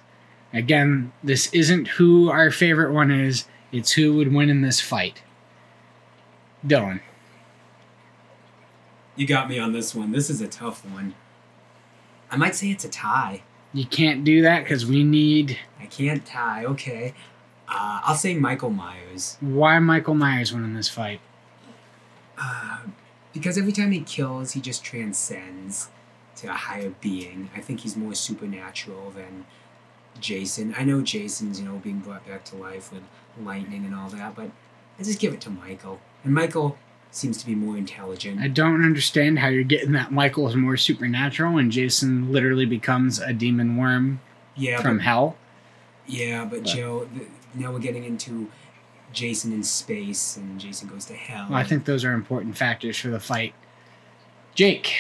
Again, 0.54 1.12
this 1.24 1.54
isn't 1.54 1.90
who 1.90 2.30
our 2.30 2.50
favorite 2.50 2.92
one 2.92 3.12
is, 3.12 3.46
it's 3.72 3.92
who 3.92 4.16
would 4.16 4.34
win 4.34 4.50
in 4.50 4.62
this 4.62 4.82
fight. 4.82 5.22
Dylan. 6.66 7.02
You 9.16 9.28
got 9.28 9.50
me 9.50 9.60
on 9.60 9.72
this 9.72 9.94
one. 9.94 10.12
This 10.12 10.30
is 10.30 10.42
a 10.42 10.48
tough 10.48 10.84
one. 10.86 11.14
I 12.32 12.38
might 12.38 12.56
say 12.56 12.72
it's 12.72 12.84
a 12.84 12.90
tie. 12.90 13.44
You 13.76 13.86
can't 13.86 14.24
do 14.24 14.42
that 14.44 14.64
because 14.64 14.86
we 14.86 15.04
need. 15.04 15.60
I 15.82 15.86
can't 15.86 16.26
tie. 16.26 16.64
Okay. 16.64 17.14
Uh, 17.68 18.00
I'll 18.06 18.16
say 18.16 18.34
Michael 18.34 18.70
Myers. 18.70 19.38
Why 19.42 19.80
Michael 19.80 20.16
Myers 20.16 20.54
winning 20.54 20.76
this 20.76 20.88
fight? 20.88 21.20
Uh, 22.38 22.84
because 23.34 23.58
every 23.58 23.74
time 23.74 23.92
he 23.92 24.00
kills, 24.00 24.54
he 24.54 24.62
just 24.62 24.82
transcends 24.82 25.90
to 26.38 26.48
a 26.48 26.54
higher 26.54 26.94
being. 27.02 27.50
I 27.54 27.60
think 27.60 27.82
he's 27.82 27.98
more 27.98 28.14
supernatural 28.14 29.12
than 29.12 29.46
Jason. 30.22 30.74
I 30.78 30.86
know 30.86 31.02
Jason's, 31.02 31.60
you 31.60 31.66
know, 31.68 31.76
being 31.76 32.00
brought 32.00 32.26
back 32.26 32.46
to 32.46 32.56
life 32.56 32.94
with 32.94 33.04
lightning 33.42 33.84
and 33.84 33.94
all 33.94 34.08
that, 34.08 34.36
but 34.36 34.52
I 34.98 35.04
just 35.04 35.20
give 35.20 35.34
it 35.34 35.42
to 35.42 35.50
Michael. 35.50 36.00
And 36.24 36.34
Michael 36.34 36.78
seems 37.16 37.38
to 37.38 37.46
be 37.46 37.56
more 37.56 37.78
intelligent. 37.78 38.40
I 38.42 38.48
don't 38.48 38.84
understand 38.84 39.40
how 39.40 39.48
you're 39.48 39.64
getting 39.64 39.94
that 39.94 40.12
Michael 40.12 40.48
is 40.48 40.56
more 40.56 40.78
supernatural 40.78 41.58
and 41.58 41.72
Jason 41.72 42.32
literally 42.32 42.66
becomes 42.66 43.20
a 43.20 43.34
demon 43.34 43.78
worm 43.78 44.20
yeah, 44.56 44.82
from 44.82 44.98
but, 44.98 45.04
hell. 45.04 45.38
yeah, 46.06 46.46
but 46.46 46.64
but- 46.64 46.66
Joe, 46.66 47.08
th- 47.16 47.28
now 47.54 47.72
we're 47.72 47.80
getting 47.80 48.04
into 48.04 48.50
Jason 49.14 49.54
in 49.54 49.64
space, 49.64 50.36
and 50.36 50.60
Jason 50.60 50.90
goes 50.90 51.06
to 51.06 51.14
hell. 51.14 51.48
Well, 51.50 51.58
I 51.58 51.64
think 51.64 51.86
those 51.86 52.04
are 52.04 52.12
important 52.12 52.58
factors 52.58 52.98
for 52.98 53.08
the 53.08 53.20
fight. 53.20 53.54
Jake, 54.56 54.94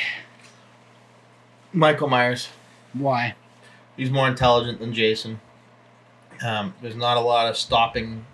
Michael 1.73 2.07
Myers. 2.07 2.47
why? 2.93 3.35
He's 3.97 4.09
more 4.09 4.27
intelligent 4.27 4.79
than 4.79 4.93
Jason. 4.93 5.41
Um, 6.45 6.73
there's 6.81 6.95
not 6.95 7.17
a 7.17 7.21
lot 7.21 7.49
of 7.49 7.57
stopping 7.57 8.25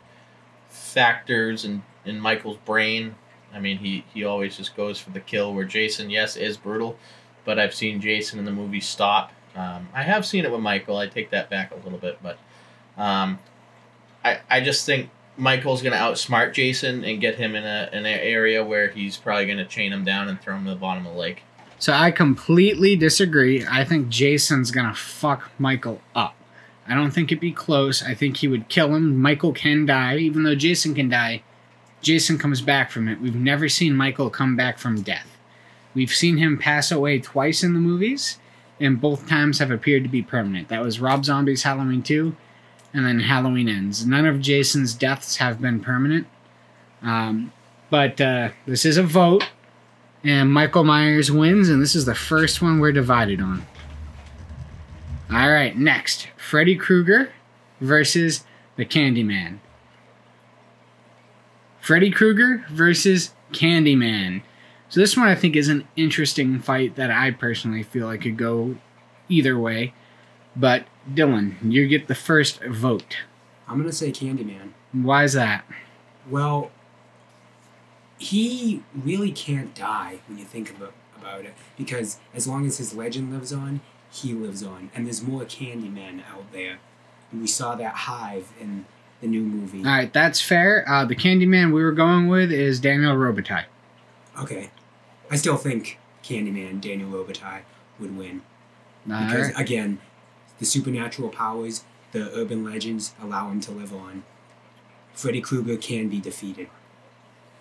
factors 0.69 1.65
in, 1.65 1.83
in 2.05 2.19
Michael's 2.19 2.57
brain. 2.57 3.15
I 3.53 3.59
mean, 3.59 3.77
he, 3.77 4.03
he 4.13 4.23
always 4.23 4.57
just 4.57 4.75
goes 4.75 4.99
for 4.99 5.09
the 5.09 5.19
kill. 5.19 5.53
Where 5.53 5.65
Jason, 5.65 6.09
yes, 6.09 6.35
is 6.35 6.57
brutal, 6.57 6.97
but 7.45 7.59
I've 7.59 7.73
seen 7.73 8.01
Jason 8.01 8.39
in 8.39 8.45
the 8.45 8.51
movie 8.51 8.81
stop. 8.81 9.31
Um, 9.55 9.89
I 9.93 10.03
have 10.03 10.25
seen 10.25 10.45
it 10.45 10.51
with 10.51 10.61
Michael. 10.61 10.97
I 10.97 11.07
take 11.07 11.31
that 11.31 11.49
back 11.49 11.71
a 11.71 11.75
little 11.75 11.99
bit, 11.99 12.19
but 12.23 12.37
um, 12.97 13.39
I 14.23 14.39
I 14.49 14.61
just 14.61 14.85
think 14.85 15.09
Michael's 15.37 15.81
gonna 15.81 15.97
outsmart 15.97 16.53
Jason 16.53 17.03
and 17.03 17.19
get 17.19 17.35
him 17.35 17.55
in 17.55 17.63
a 17.63 17.89
in 17.91 18.05
an 18.05 18.19
area 18.19 18.63
where 18.63 18.89
he's 18.89 19.17
probably 19.17 19.45
gonna 19.47 19.65
chain 19.65 19.91
him 19.91 20.03
down 20.03 20.27
and 20.27 20.39
throw 20.39 20.55
him 20.55 20.65
to 20.65 20.71
the 20.71 20.75
bottom 20.75 21.05
of 21.05 21.13
the 21.13 21.19
lake. 21.19 21.43
So 21.79 21.93
I 21.93 22.11
completely 22.11 22.95
disagree. 22.95 23.65
I 23.69 23.83
think 23.83 24.09
Jason's 24.09 24.71
gonna 24.71 24.93
fuck 24.93 25.49
Michael 25.57 26.01
up. 26.15 26.35
I 26.87 26.93
don't 26.93 27.11
think 27.11 27.31
it'd 27.31 27.39
be 27.39 27.51
close. 27.51 28.03
I 28.03 28.13
think 28.13 28.37
he 28.37 28.47
would 28.47 28.67
kill 28.67 28.95
him. 28.95 29.17
Michael 29.19 29.53
can 29.53 29.85
die, 29.85 30.17
even 30.17 30.43
though 30.43 30.55
Jason 30.55 30.93
can 30.93 31.09
die. 31.09 31.43
Jason 32.01 32.37
comes 32.37 32.61
back 32.61 32.91
from 32.91 33.07
it. 33.07 33.21
We've 33.21 33.35
never 33.35 33.69
seen 33.69 33.95
Michael 33.95 34.29
come 34.29 34.55
back 34.55 34.77
from 34.77 35.01
death. 35.01 35.37
We've 35.93 36.13
seen 36.13 36.37
him 36.37 36.57
pass 36.57 36.91
away 36.91 37.19
twice 37.19 37.63
in 37.63 37.73
the 37.73 37.79
movies, 37.79 38.37
and 38.79 38.99
both 38.99 39.27
times 39.27 39.59
have 39.59 39.71
appeared 39.71 40.03
to 40.03 40.09
be 40.09 40.21
permanent. 40.21 40.69
That 40.69 40.81
was 40.81 40.99
Rob 40.99 41.25
Zombie's 41.25 41.63
Halloween 41.63 42.01
2, 42.01 42.35
and 42.93 43.05
then 43.05 43.19
Halloween 43.19 43.69
Ends. 43.69 44.05
None 44.05 44.25
of 44.25 44.41
Jason's 44.41 44.93
deaths 44.93 45.37
have 45.37 45.61
been 45.61 45.79
permanent. 45.79 46.27
Um, 47.01 47.51
but 47.89 48.19
uh, 48.21 48.49
this 48.65 48.85
is 48.85 48.97
a 48.97 49.03
vote, 49.03 49.49
and 50.23 50.51
Michael 50.51 50.83
Myers 50.83 51.31
wins, 51.31 51.69
and 51.69 51.81
this 51.81 51.95
is 51.95 52.05
the 52.05 52.15
first 52.15 52.61
one 52.61 52.79
we're 52.79 52.91
divided 52.91 53.41
on. 53.41 53.65
All 55.31 55.49
right, 55.49 55.77
next 55.77 56.27
Freddy 56.37 56.75
Krueger 56.75 57.31
versus 57.79 58.43
the 58.75 58.85
Candyman. 58.85 59.59
Freddy 61.81 62.11
Krueger 62.11 62.63
versus 62.69 63.33
Candyman. 63.51 64.43
So 64.87 64.99
this 64.99 65.17
one 65.17 65.27
I 65.27 65.35
think 65.35 65.55
is 65.55 65.67
an 65.67 65.87
interesting 65.95 66.59
fight 66.59 66.95
that 66.95 67.09
I 67.09 67.31
personally 67.31 67.81
feel 67.81 68.05
like 68.05 68.21
could 68.21 68.37
go 68.37 68.77
either 69.27 69.57
way. 69.57 69.93
But 70.55 70.85
Dylan, 71.11 71.55
you 71.63 71.87
get 71.87 72.07
the 72.07 72.15
first 72.15 72.63
vote. 72.63 73.17
I'm 73.67 73.79
gonna 73.79 73.91
say 73.91 74.11
Candyman. 74.11 74.71
Why 74.91 75.23
is 75.23 75.33
that? 75.33 75.65
Well, 76.29 76.71
he 78.19 78.83
really 78.93 79.31
can't 79.31 79.73
die 79.73 80.19
when 80.27 80.37
you 80.37 80.45
think 80.45 80.69
about 80.69 80.93
about 81.17 81.45
it 81.45 81.53
because 81.77 82.19
as 82.33 82.47
long 82.47 82.65
as 82.65 82.77
his 82.77 82.93
legend 82.93 83.31
lives 83.31 83.53
on, 83.53 83.81
he 84.11 84.33
lives 84.33 84.63
on, 84.63 84.91
and 84.93 85.05
there's 85.05 85.21
more 85.21 85.45
Candymen 85.45 86.21
out 86.29 86.51
there. 86.51 86.79
And 87.31 87.41
we 87.41 87.47
saw 87.47 87.75
that 87.75 87.93
hive 87.93 88.51
in 88.59 88.85
the 89.21 89.27
new 89.27 89.41
movie. 89.41 89.79
All 89.79 89.85
right, 89.85 90.11
that's 90.11 90.41
fair. 90.41 90.83
Uh, 90.89 91.05
the 91.05 91.15
Candyman 91.15 91.73
we 91.73 91.83
were 91.83 91.91
going 91.91 92.27
with 92.27 92.51
is 92.51 92.79
Daniel 92.79 93.15
Robitaille. 93.15 93.65
Okay, 94.39 94.71
I 95.29 95.35
still 95.35 95.57
think 95.57 95.99
Candyman 96.23 96.81
Daniel 96.81 97.09
Robitaille 97.11 97.61
would 97.99 98.17
win 98.17 98.41
All 99.11 99.25
because 99.25 99.47
right. 99.53 99.59
again, 99.59 99.99
the 100.59 100.65
supernatural 100.65 101.29
powers, 101.29 101.83
the 102.11 102.31
urban 102.35 102.63
legends 102.63 103.13
allow 103.21 103.49
him 103.49 103.59
to 103.61 103.71
live 103.71 103.93
on. 103.93 104.23
Freddy 105.13 105.41
Krueger 105.41 105.75
can 105.77 106.07
be 106.09 106.19
defeated, 106.19 106.67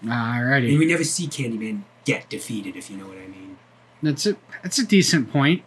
Alrighty. 0.05 0.71
and 0.71 0.79
we 0.79 0.87
never 0.87 1.05
see 1.05 1.27
Candyman 1.27 1.83
get 2.05 2.29
defeated, 2.31 2.77
if 2.77 2.91
you 2.91 2.97
know 2.97 3.07
what 3.09 3.19
I 3.19 3.27
mean. 3.27 3.59
that's 4.03 4.25
a 4.27 4.37
that's 4.63 4.79
a 4.79 4.87
decent 4.87 5.31
point. 5.33 5.63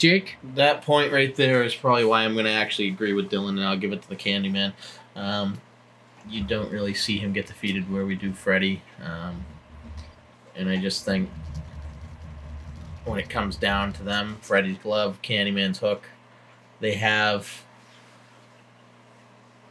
Jake, 0.00 0.36
That 0.54 0.80
point 0.80 1.12
right 1.12 1.36
there 1.36 1.62
is 1.62 1.74
probably 1.74 2.06
why 2.06 2.24
I'm 2.24 2.32
going 2.32 2.46
to 2.46 2.50
actually 2.50 2.88
agree 2.88 3.12
with 3.12 3.30
Dylan, 3.30 3.50
and 3.50 3.64
I'll 3.64 3.76
give 3.76 3.92
it 3.92 4.00
to 4.00 4.08
the 4.08 4.16
Candyman. 4.16 4.72
Um, 5.14 5.60
you 6.26 6.42
don't 6.42 6.72
really 6.72 6.94
see 6.94 7.18
him 7.18 7.34
get 7.34 7.46
defeated 7.46 7.92
where 7.92 8.06
we 8.06 8.14
do 8.14 8.32
Freddy, 8.32 8.80
um, 9.04 9.44
and 10.56 10.70
I 10.70 10.78
just 10.78 11.04
think 11.04 11.28
when 13.04 13.18
it 13.18 13.28
comes 13.28 13.56
down 13.56 13.92
to 13.92 14.02
them, 14.02 14.38
Freddy's 14.40 14.78
glove, 14.78 15.20
Candyman's 15.20 15.80
hook, 15.80 16.04
they 16.80 16.94
have 16.94 17.62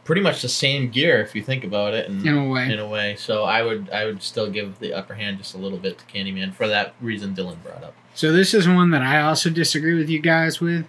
pretty 0.04 0.20
much 0.20 0.42
the 0.42 0.48
same 0.48 0.90
gear 0.90 1.20
if 1.20 1.34
you 1.34 1.42
think 1.42 1.64
about 1.64 1.92
it, 1.92 2.08
and 2.08 2.24
in 2.24 2.38
a 2.38 2.48
way, 2.48 2.72
in 2.72 2.78
a 2.78 2.86
way. 2.86 3.16
So 3.16 3.42
I 3.42 3.62
would 3.62 3.90
I 3.90 4.04
would 4.04 4.22
still 4.22 4.48
give 4.48 4.78
the 4.78 4.94
upper 4.94 5.14
hand 5.14 5.38
just 5.38 5.54
a 5.54 5.58
little 5.58 5.78
bit 5.78 5.98
to 5.98 6.04
Candyman 6.04 6.54
for 6.54 6.68
that 6.68 6.94
reason 7.00 7.34
Dylan 7.34 7.60
brought 7.64 7.82
up. 7.82 7.94
So 8.14 8.32
this 8.32 8.54
is 8.54 8.68
one 8.68 8.90
that 8.90 9.02
I 9.02 9.20
also 9.20 9.50
disagree 9.50 9.94
with 9.94 10.08
you 10.08 10.20
guys 10.20 10.60
with. 10.60 10.86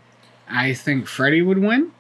I 0.50 0.74
think 0.74 1.08
Freddy 1.08 1.42
would 1.42 1.60
win, 1.60 1.92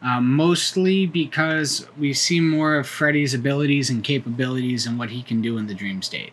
uh, 0.00 0.20
mostly 0.20 1.06
because 1.06 1.86
we 1.98 2.14
see 2.14 2.40
more 2.40 2.76
of 2.76 2.88
Freddy's 2.88 3.34
abilities 3.34 3.90
and 3.90 4.02
capabilities 4.02 4.86
and 4.86 4.98
what 4.98 5.10
he 5.10 5.22
can 5.22 5.42
do 5.42 5.58
in 5.58 5.66
the 5.66 5.74
dream 5.74 6.00
state. 6.00 6.32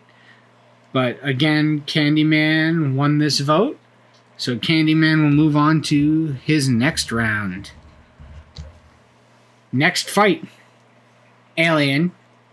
But 0.92 1.18
again, 1.22 1.82
Candyman 1.86 2.94
won 2.94 3.18
this 3.18 3.40
vote, 3.40 3.78
so 4.38 4.56
Candyman 4.56 5.22
will 5.22 5.30
move 5.30 5.56
on 5.56 5.82
to 5.82 6.32
his 6.44 6.68
next 6.68 7.12
round. 7.12 7.72
Next 9.70 10.08
fight 10.08 10.44
Alien 11.58 12.12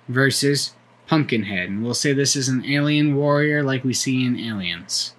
versus 0.09 0.73
Pumpkinhead. 1.07 1.69
And 1.69 1.83
we'll 1.83 1.93
say 1.93 2.11
this 2.11 2.35
is 2.35 2.49
an 2.49 2.65
alien 2.65 3.15
warrior 3.15 3.63
like 3.63 3.83
we 3.83 3.93
see 3.93 4.25
in 4.25 4.37
Aliens. 4.37 5.13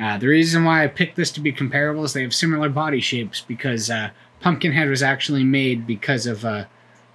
Uh, 0.00 0.16
the 0.16 0.28
reason 0.28 0.64
why 0.64 0.82
I 0.82 0.86
picked 0.86 1.16
this 1.16 1.30
to 1.32 1.40
be 1.40 1.52
comparable 1.52 2.04
is 2.04 2.14
they 2.14 2.22
have 2.22 2.34
similar 2.34 2.70
body 2.70 3.00
shapes 3.00 3.42
because 3.42 3.90
uh, 3.90 4.10
Pumpkinhead 4.40 4.88
was 4.88 5.02
actually 5.02 5.44
made 5.44 5.86
because 5.86 6.26
of 6.26 6.44
uh, 6.44 6.64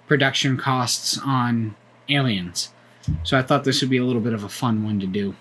production 0.07 0.55
costs 0.55 1.17
on 1.17 1.75
Aliens. 2.09 2.69
So 3.23 3.37
I 3.37 3.41
thought 3.41 3.63
this 3.63 3.81
would 3.81 3.89
be 3.89 3.97
a 3.97 4.05
little 4.05 4.21
bit 4.21 4.33
of 4.33 4.43
a 4.43 4.49
fun 4.49 4.83
one 4.83 4.99
to 4.99 5.07
do. 5.07 5.35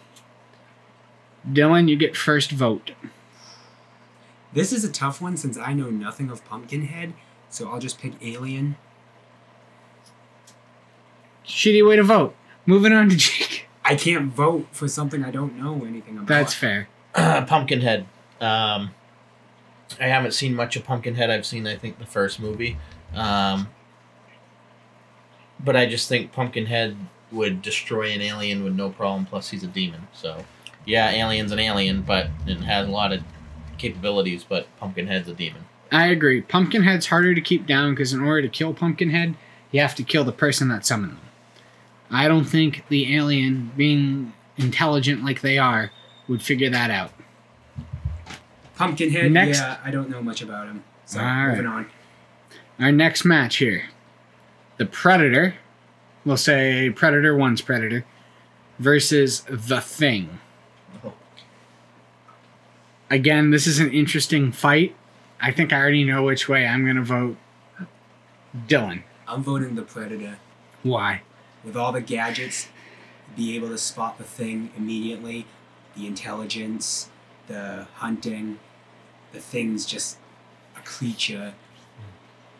Dylan, 1.50 1.88
you 1.88 1.96
get 1.96 2.16
first 2.16 2.50
vote. 2.50 2.92
This 4.54 4.72
is 4.72 4.84
a 4.84 4.90
tough 4.90 5.20
one 5.20 5.36
since 5.36 5.58
I 5.58 5.74
know 5.74 5.90
nothing 5.90 6.30
of 6.30 6.44
Pumpkinhead, 6.46 7.12
so 7.50 7.68
I'll 7.68 7.80
just 7.80 7.98
pick 7.98 8.14
Alien. 8.22 8.76
Shitty 11.46 11.86
way 11.86 11.96
to 11.96 12.02
vote. 12.02 12.34
Moving 12.64 12.92
on 12.92 13.10
to 13.10 13.16
Jake. 13.16 13.66
I 13.84 13.96
can't 13.96 14.32
vote 14.32 14.68
for 14.72 14.88
something 14.88 15.22
I 15.22 15.30
don't 15.30 15.58
know 15.58 15.84
anything 15.84 16.16
about. 16.16 16.28
That's 16.28 16.54
fair. 16.54 16.88
Pumpkinhead. 17.46 18.06
Um, 18.40 18.90
I 20.00 20.06
haven't 20.06 20.32
seen 20.32 20.54
much 20.54 20.76
of 20.76 20.84
Pumpkinhead. 20.84 21.30
I've 21.30 21.46
seen, 21.46 21.66
I 21.66 21.76
think, 21.76 21.98
the 21.98 22.06
first 22.06 22.40
movie. 22.40 22.76
Um, 23.14 23.68
but 25.60 25.76
I 25.76 25.86
just 25.86 26.08
think 26.08 26.32
Pumpkinhead 26.32 26.96
would 27.30 27.62
destroy 27.62 28.10
an 28.10 28.20
alien 28.20 28.64
with 28.64 28.74
no 28.74 28.90
problem. 28.90 29.26
Plus, 29.26 29.50
he's 29.50 29.62
a 29.62 29.68
demon. 29.68 30.08
So, 30.12 30.44
yeah, 30.84 31.10
Alien's 31.10 31.52
an 31.52 31.58
alien, 31.58 32.02
but 32.02 32.28
it 32.46 32.58
has 32.58 32.88
a 32.88 32.90
lot 32.90 33.12
of 33.12 33.22
capabilities. 33.78 34.44
But 34.44 34.66
Pumpkinhead's 34.78 35.28
a 35.28 35.34
demon. 35.34 35.64
I 35.92 36.08
agree. 36.08 36.40
Pumpkinhead's 36.40 37.06
harder 37.06 37.34
to 37.34 37.40
keep 37.40 37.66
down 37.66 37.94
because 37.94 38.12
in 38.12 38.20
order 38.20 38.42
to 38.42 38.48
kill 38.48 38.74
Pumpkinhead, 38.74 39.36
you 39.70 39.80
have 39.80 39.94
to 39.94 40.02
kill 40.02 40.24
the 40.24 40.32
person 40.32 40.68
that 40.68 40.84
summoned 40.84 41.12
them. 41.12 41.20
I 42.10 42.28
don't 42.28 42.44
think 42.44 42.84
the 42.88 43.16
alien, 43.16 43.72
being 43.76 44.32
intelligent 44.56 45.24
like 45.24 45.40
they 45.40 45.58
are, 45.58 45.90
would 46.28 46.42
figure 46.42 46.70
that 46.70 46.90
out. 46.90 47.12
Pumpkinhead. 48.76 49.30
Next. 49.30 49.58
Yeah, 49.58 49.78
I 49.84 49.90
don't 49.90 50.10
know 50.10 50.22
much 50.22 50.42
about 50.42 50.66
him. 50.66 50.82
So 51.06 51.20
All 51.20 51.48
moving 51.48 51.66
right. 51.66 51.74
on. 51.74 51.90
Our 52.80 52.92
next 52.92 53.24
match 53.24 53.56
here 53.56 53.84
the 54.76 54.86
Predator, 54.86 55.54
we'll 56.24 56.36
say 56.36 56.90
Predator 56.90 57.34
1's 57.34 57.60
Predator, 57.60 58.04
versus 58.78 59.42
The 59.48 59.80
Thing. 59.80 60.40
Again, 63.10 63.50
this 63.50 63.66
is 63.66 63.78
an 63.78 63.92
interesting 63.92 64.50
fight. 64.50 64.96
I 65.40 65.52
think 65.52 65.72
I 65.72 65.78
already 65.78 66.04
know 66.04 66.24
which 66.24 66.48
way 66.48 66.66
I'm 66.66 66.84
going 66.84 66.96
to 66.96 67.02
vote. 67.02 67.36
Dylan. 68.66 69.02
I'm 69.28 69.42
voting 69.42 69.74
the 69.74 69.82
Predator. 69.82 70.38
Why? 70.82 71.22
With 71.62 71.76
all 71.76 71.92
the 71.92 72.00
gadgets, 72.00 72.68
be 73.36 73.54
able 73.54 73.68
to 73.68 73.78
spot 73.78 74.18
the 74.18 74.24
thing 74.24 74.70
immediately. 74.76 75.46
The 75.96 76.06
intelligence, 76.06 77.08
the 77.46 77.86
hunting, 77.96 78.58
the 79.32 79.40
thing's 79.40 79.86
just 79.86 80.18
a 80.76 80.80
creature, 80.80 81.54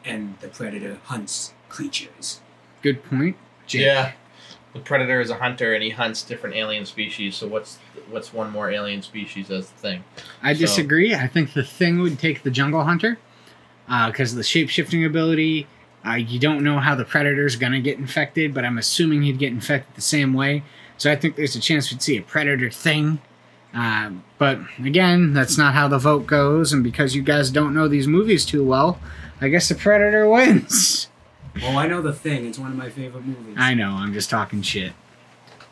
and 0.04 0.36
the 0.40 0.48
Predator 0.48 0.98
hunts 1.04 1.52
creatures. 1.68 2.40
Good 2.82 3.02
point. 3.04 3.36
Jake. 3.66 3.82
Yeah. 3.82 4.12
The 4.74 4.80
predator 4.80 5.20
is 5.20 5.30
a 5.30 5.36
hunter, 5.36 5.72
and 5.72 5.82
he 5.84 5.90
hunts 5.90 6.22
different 6.22 6.56
alien 6.56 6.84
species. 6.84 7.36
So 7.36 7.46
what's 7.46 7.78
what's 8.10 8.32
one 8.32 8.50
more 8.50 8.70
alien 8.70 9.02
species 9.02 9.48
as 9.50 9.70
the 9.70 9.78
thing? 9.78 10.04
I 10.42 10.52
So- 10.52 10.60
disagree. 10.60 11.14
I 11.14 11.28
think 11.28 11.52
the 11.54 11.62
thing 11.62 12.00
would 12.00 12.18
take 12.18 12.42
the 12.42 12.50
jungle 12.50 12.82
hunter 12.84 13.16
because 14.06 14.32
of 14.32 14.36
the 14.36 14.42
shape 14.42 14.68
shifting 14.68 15.04
ability. 15.04 15.68
Uh, 16.06 16.14
you 16.14 16.38
don't 16.40 16.62
know 16.64 16.80
how 16.80 16.94
the 16.96 17.04
predator's 17.04 17.54
gonna 17.56 17.80
get 17.80 17.98
infected, 17.98 18.52
but 18.52 18.64
I'm 18.64 18.76
assuming 18.76 19.22
he'd 19.22 19.38
get 19.38 19.52
infected 19.52 19.94
the 19.94 20.02
same 20.02 20.34
way. 20.34 20.64
So 20.96 21.10
I 21.10 21.16
think 21.16 21.36
there's 21.36 21.56
a 21.56 21.60
chance 21.60 21.90
we'd 21.90 22.02
see 22.02 22.16
a 22.16 22.22
predator 22.22 22.70
thing. 22.70 23.20
Uh, 23.74 24.12
but 24.38 24.60
again, 24.78 25.32
that's 25.32 25.58
not 25.58 25.74
how 25.74 25.88
the 25.88 25.98
vote 25.98 26.26
goes, 26.26 26.72
and 26.72 26.84
because 26.84 27.16
you 27.16 27.22
guys 27.22 27.50
don't 27.50 27.74
know 27.74 27.88
these 27.88 28.06
movies 28.06 28.46
too 28.46 28.64
well, 28.64 29.00
I 29.40 29.48
guess 29.48 29.68
the 29.68 29.74
predator 29.74 30.28
wins. 30.30 31.08
Well, 31.60 31.76
I 31.78 31.86
know 31.86 32.00
the 32.00 32.12
thing. 32.12 32.46
It's 32.46 32.58
one 32.58 32.70
of 32.70 32.76
my 32.76 32.88
favorite 32.90 33.24
movies. 33.24 33.56
I 33.58 33.74
know, 33.74 33.90
I'm 33.90 34.12
just 34.12 34.30
talking 34.30 34.62
shit. 34.62 34.92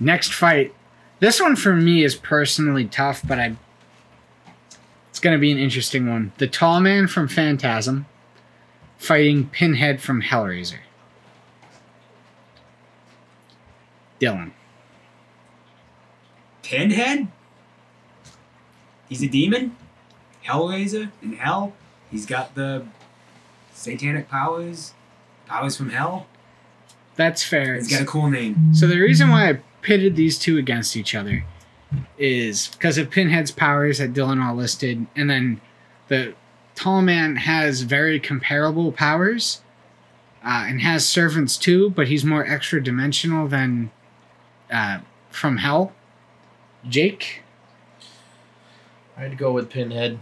Next 0.01 0.33
fight. 0.33 0.75
This 1.21 1.41
one 1.41 1.55
for 1.55 1.77
me 1.77 2.03
is 2.03 2.17
personally 2.17 2.87
tough, 2.87 3.23
but 3.27 3.39
I 3.39 3.57
it's 5.11 5.21
gonna 5.21 5.39
be 5.39 5.53
an 5.53 5.59
interesting 5.59 6.09
one. 6.09 6.33
The 6.39 6.49
tall 6.49 6.81
man 6.81 7.07
from 7.07 7.29
Phantasm 7.29 8.07
fighting 8.99 9.49
Pinhead 9.49 10.01
from 10.01 10.23
Hellraiser. 10.23 10.79
Dylan. 14.21 14.53
Pinhead? 16.63 17.29
he's 19.13 19.23
a 19.23 19.29
demon, 19.29 19.77
Hellraiser 20.47 21.11
in 21.23 21.35
hell. 21.35 21.75
He's 22.11 22.27
got 22.27 22.55
the 22.55 22.87
satanic 23.75 24.29
powers, 24.29 24.95
powers 25.47 25.77
from 25.77 25.91
hell. 25.91 26.27
That's 27.15 27.45
fair. 27.45 27.75
He's 27.75 27.91
got 27.91 28.03
a 28.03 28.07
cool 28.07 28.31
name. 28.31 28.75
So 28.75 28.87
the 28.87 28.99
reason 28.99 29.29
why 29.29 29.51
I 29.51 29.61
pitted 29.83 30.17
these 30.17 30.39
two 30.39 30.57
against 30.57 30.97
each 30.97 31.15
other 31.15 31.45
is 32.17 32.69
because 32.69 32.97
of 32.97 33.11
Pinhead's 33.11 33.51
powers 33.51 33.99
that 33.99 34.15
Dylan 34.15 34.43
all 34.43 34.55
listed, 34.55 35.07
and 35.15 35.29
then 35.29 35.61
the 36.09 36.35
Tall 36.75 37.03
Man 37.03 37.37
has 37.37 37.83
very 37.83 38.19
comparable 38.19 38.93
powers, 38.93 39.61
uh, 40.43 40.65
and 40.67 40.81
has 40.81 41.07
servants 41.07 41.59
too, 41.59 41.91
but 41.91 42.09
he's 42.09 42.25
more 42.25 42.47
extra 42.47 42.83
dimensional 42.83 43.47
than 43.47 43.91
uh, 44.71 45.01
from 45.31 45.59
Hell. 45.59 45.93
Jake, 46.89 47.43
I'd 49.17 49.39
go 49.39 49.53
with 49.53 49.71
Pinhead. 49.71 50.19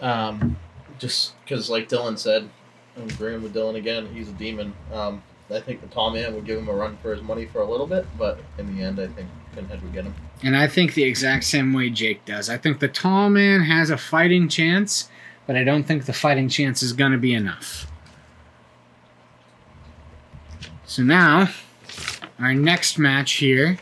Um, 0.00 0.56
just 0.98 1.34
because, 1.42 1.68
like 1.68 1.88
Dylan 1.88 2.18
said, 2.18 2.48
I'm 2.96 3.08
agreeing 3.08 3.42
with 3.42 3.54
Dylan 3.54 3.76
again. 3.76 4.08
He's 4.14 4.28
a 4.28 4.32
demon. 4.32 4.74
Um, 4.92 5.22
I 5.50 5.60
think 5.60 5.80
the 5.80 5.86
tall 5.86 6.10
man 6.10 6.34
would 6.34 6.44
give 6.44 6.58
him 6.58 6.68
a 6.68 6.72
run 6.72 6.98
for 6.98 7.14
his 7.14 7.22
money 7.22 7.46
for 7.46 7.60
a 7.62 7.64
little 7.70 7.86
bit, 7.86 8.06
but 8.18 8.38
in 8.58 8.76
the 8.76 8.82
end, 8.82 9.00
I 9.00 9.06
think 9.06 9.28
Pinhead 9.54 9.82
would 9.82 9.92
get 9.92 10.04
him. 10.04 10.14
and 10.42 10.56
I 10.56 10.66
think 10.66 10.94
the 10.94 11.04
exact 11.04 11.44
same 11.44 11.72
way 11.72 11.88
Jake 11.90 12.24
does. 12.24 12.50
I 12.50 12.58
think 12.58 12.80
the 12.80 12.88
Tall 12.88 13.30
Man 13.30 13.62
has 13.62 13.90
a 13.90 13.96
fighting 13.96 14.48
chance, 14.48 15.08
but 15.46 15.56
I 15.56 15.64
don't 15.64 15.84
think 15.84 16.04
the 16.04 16.12
fighting 16.12 16.48
chance 16.48 16.82
is 16.82 16.92
going 16.92 17.12
to 17.12 17.18
be 17.18 17.32
enough. 17.32 17.86
So 20.84 21.02
now, 21.02 21.48
our 22.38 22.54
next 22.54 22.98
match 22.98 23.32
here 23.32 23.78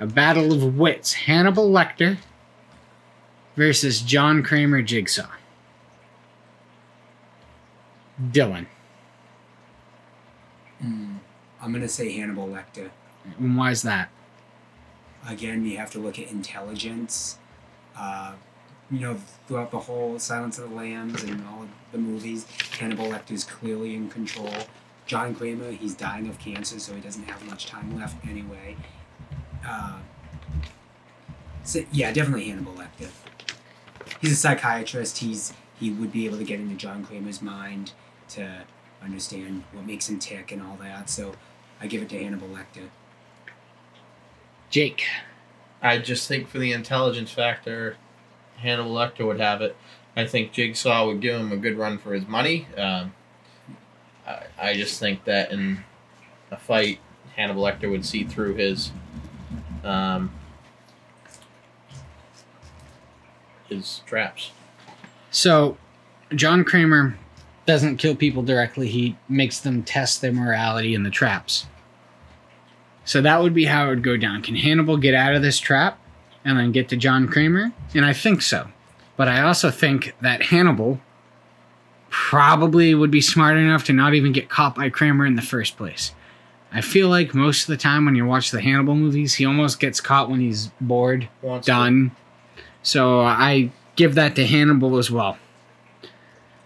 a 0.00 0.06
battle 0.06 0.52
of 0.52 0.78
wits 0.78 1.12
Hannibal 1.12 1.70
Lecter 1.70 2.16
versus 3.54 4.00
John 4.00 4.42
Kramer 4.42 4.80
Jigsaw. 4.80 5.28
Dylan. 8.32 8.66
Mm, 10.82 11.18
I'm 11.60 11.72
gonna 11.72 11.88
say 11.88 12.10
Hannibal 12.12 12.48
Lecter. 12.48 12.90
And 13.38 13.56
why 13.56 13.70
is 13.70 13.82
that? 13.82 14.08
Again, 15.28 15.66
you 15.66 15.76
have 15.76 15.90
to 15.90 15.98
look 15.98 16.18
at 16.18 16.30
intelligence. 16.30 17.38
Uh, 17.94 18.32
you 18.90 19.00
know, 19.00 19.18
throughout 19.46 19.70
the 19.70 19.80
whole 19.80 20.18
Silence 20.18 20.58
of 20.58 20.70
the 20.70 20.76
Lambs 20.76 21.22
and 21.22 21.46
all 21.46 21.62
of 21.62 21.68
the 21.92 21.98
movies, 21.98 22.46
Hannibal 22.78 23.06
Lecter 23.06 23.32
is 23.32 23.44
clearly 23.44 23.94
in 23.94 24.08
control. 24.08 24.52
John 25.04 25.34
Kramer, 25.34 25.72
he's 25.72 25.94
dying 25.94 26.28
of 26.28 26.38
cancer, 26.38 26.78
so 26.78 26.94
he 26.94 27.00
doesn't 27.00 27.24
have 27.24 27.44
much 27.44 27.66
time 27.66 27.98
left 27.98 28.26
anyway. 28.26 28.76
Uh, 29.66 29.98
so 31.64 31.84
yeah, 31.92 32.12
definitely 32.12 32.48
Hannibal 32.48 32.72
Lecter. 32.72 33.10
He's 34.20 34.32
a 34.32 34.36
psychiatrist. 34.36 35.18
He's 35.18 35.52
he 35.78 35.90
would 35.90 36.12
be 36.12 36.26
able 36.26 36.38
to 36.38 36.44
get 36.44 36.60
into 36.60 36.74
John 36.74 37.04
Kramer's 37.04 37.40
mind 37.40 37.92
to 38.30 38.64
understand 39.02 39.64
what 39.72 39.86
makes 39.86 40.08
him 40.08 40.18
tick 40.18 40.52
and 40.52 40.62
all 40.62 40.76
that. 40.80 41.08
So 41.08 41.32
I 41.80 41.86
give 41.86 42.02
it 42.02 42.08
to 42.10 42.22
Hannibal 42.22 42.48
Lecter. 42.48 42.88
Jake. 44.68 45.06
I 45.82 45.98
just 45.98 46.28
think 46.28 46.48
for 46.48 46.58
the 46.58 46.72
intelligence 46.72 47.32
factor, 47.32 47.96
Hannibal 48.58 48.92
Lecter 48.92 49.26
would 49.26 49.40
have 49.40 49.62
it. 49.62 49.76
I 50.14 50.26
think 50.26 50.52
Jigsaw 50.52 51.06
would 51.06 51.20
give 51.20 51.40
him 51.40 51.52
a 51.52 51.56
good 51.56 51.78
run 51.78 51.96
for 51.96 52.12
his 52.12 52.26
money. 52.26 52.66
Um, 52.76 53.14
I, 54.26 54.42
I 54.60 54.74
just 54.74 55.00
think 55.00 55.24
that 55.24 55.50
in 55.50 55.82
a 56.50 56.58
fight, 56.58 57.00
Hannibal 57.36 57.62
Lecter 57.62 57.90
would 57.90 58.04
see 58.04 58.24
through 58.24 58.54
his 58.54 58.92
um, 59.84 60.30
his 63.68 64.02
traps. 64.06 64.52
So, 65.30 65.76
John 66.34 66.64
Kramer 66.64 67.16
doesn't 67.66 67.98
kill 67.98 68.16
people 68.16 68.42
directly. 68.42 68.88
He 68.88 69.16
makes 69.28 69.60
them 69.60 69.82
test 69.82 70.20
their 70.20 70.32
morality 70.32 70.94
in 70.94 71.02
the 71.02 71.10
traps. 71.10 71.66
So 73.04 73.20
that 73.22 73.42
would 73.42 73.54
be 73.54 73.64
how 73.64 73.86
it 73.86 73.88
would 73.88 74.04
go 74.04 74.16
down. 74.16 74.42
Can 74.42 74.56
Hannibal 74.56 74.96
get 74.96 75.14
out 75.14 75.34
of 75.34 75.42
this 75.42 75.58
trap 75.58 75.98
and 76.44 76.58
then 76.58 76.72
get 76.72 76.88
to 76.90 76.96
John 76.96 77.26
Kramer? 77.26 77.72
And 77.94 78.04
I 78.04 78.12
think 78.12 78.42
so. 78.42 78.68
But 79.16 79.28
I 79.28 79.42
also 79.42 79.70
think 79.70 80.14
that 80.20 80.44
Hannibal 80.44 81.00
probably 82.08 82.94
would 82.94 83.10
be 83.10 83.20
smart 83.20 83.56
enough 83.56 83.84
to 83.84 83.92
not 83.92 84.14
even 84.14 84.32
get 84.32 84.48
caught 84.48 84.74
by 84.74 84.90
Kramer 84.90 85.26
in 85.26 85.36
the 85.36 85.42
first 85.42 85.76
place. 85.76 86.12
I 86.72 86.80
feel 86.80 87.08
like 87.08 87.34
most 87.34 87.62
of 87.62 87.66
the 87.68 87.76
time 87.76 88.04
when 88.04 88.14
you 88.14 88.24
watch 88.24 88.50
the 88.50 88.60
Hannibal 88.60 88.94
movies, 88.94 89.34
he 89.34 89.44
almost 89.44 89.80
gets 89.80 90.00
caught 90.00 90.30
when 90.30 90.40
he's 90.40 90.70
bored 90.80 91.28
Wants 91.42 91.66
done. 91.66 92.12
So 92.82 93.20
I 93.22 93.70
give 93.96 94.14
that 94.14 94.36
to 94.36 94.46
Hannibal 94.46 94.96
as 94.98 95.10
well. 95.10 95.36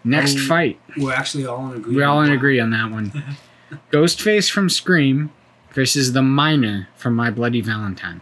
Next 0.05 0.37
Um, 0.37 0.43
fight. 0.43 0.81
We're 0.99 1.15
actually 1.15 1.47
all 1.47 1.71
in 1.71 1.79
agreement. 1.79 1.97
We're 1.97 2.07
all 2.07 2.23
in 2.23 2.31
agree 2.31 2.61
on 2.61 2.71
that 2.71 2.91
one. 2.91 3.37
Ghostface 3.91 4.51
from 4.51 4.69
Scream 4.69 5.33
versus 5.73 6.13
the 6.13 6.23
Miner 6.23 6.89
from 6.97 7.15
My 7.15 7.31
Bloody 7.31 7.63
Valentine. 7.63 8.21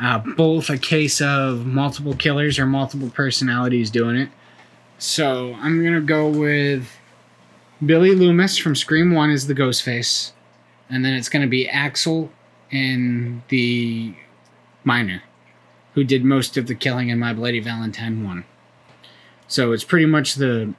Uh, 0.00 0.18
both 0.18 0.70
a 0.70 0.78
case 0.78 1.20
of 1.20 1.66
multiple 1.66 2.14
killers 2.14 2.58
or 2.58 2.66
multiple 2.66 3.10
personalities 3.10 3.90
doing 3.90 4.16
it. 4.16 4.30
So 4.98 5.54
I'm 5.60 5.84
gonna 5.84 6.00
go 6.00 6.28
with 6.28 6.88
Billy 7.84 8.14
Loomis 8.14 8.58
from 8.58 8.76
Scream 8.76 9.12
One 9.12 9.30
is 9.30 9.48
the 9.48 9.54
Ghostface, 9.54 10.30
and 10.88 11.04
then 11.04 11.14
it's 11.14 11.28
gonna 11.28 11.48
be 11.48 11.68
Axel 11.68 12.30
and 12.70 13.42
the 13.48 14.14
Miner, 14.84 15.24
who 15.94 16.04
did 16.04 16.24
most 16.24 16.56
of 16.56 16.68
the 16.68 16.76
killing 16.76 17.08
in 17.08 17.18
My 17.18 17.32
Bloody 17.32 17.58
Valentine 17.58 18.24
One. 18.24 18.44
So 19.48 19.72
it's 19.72 19.82
pretty 19.82 20.06
much 20.06 20.36
the 20.36 20.74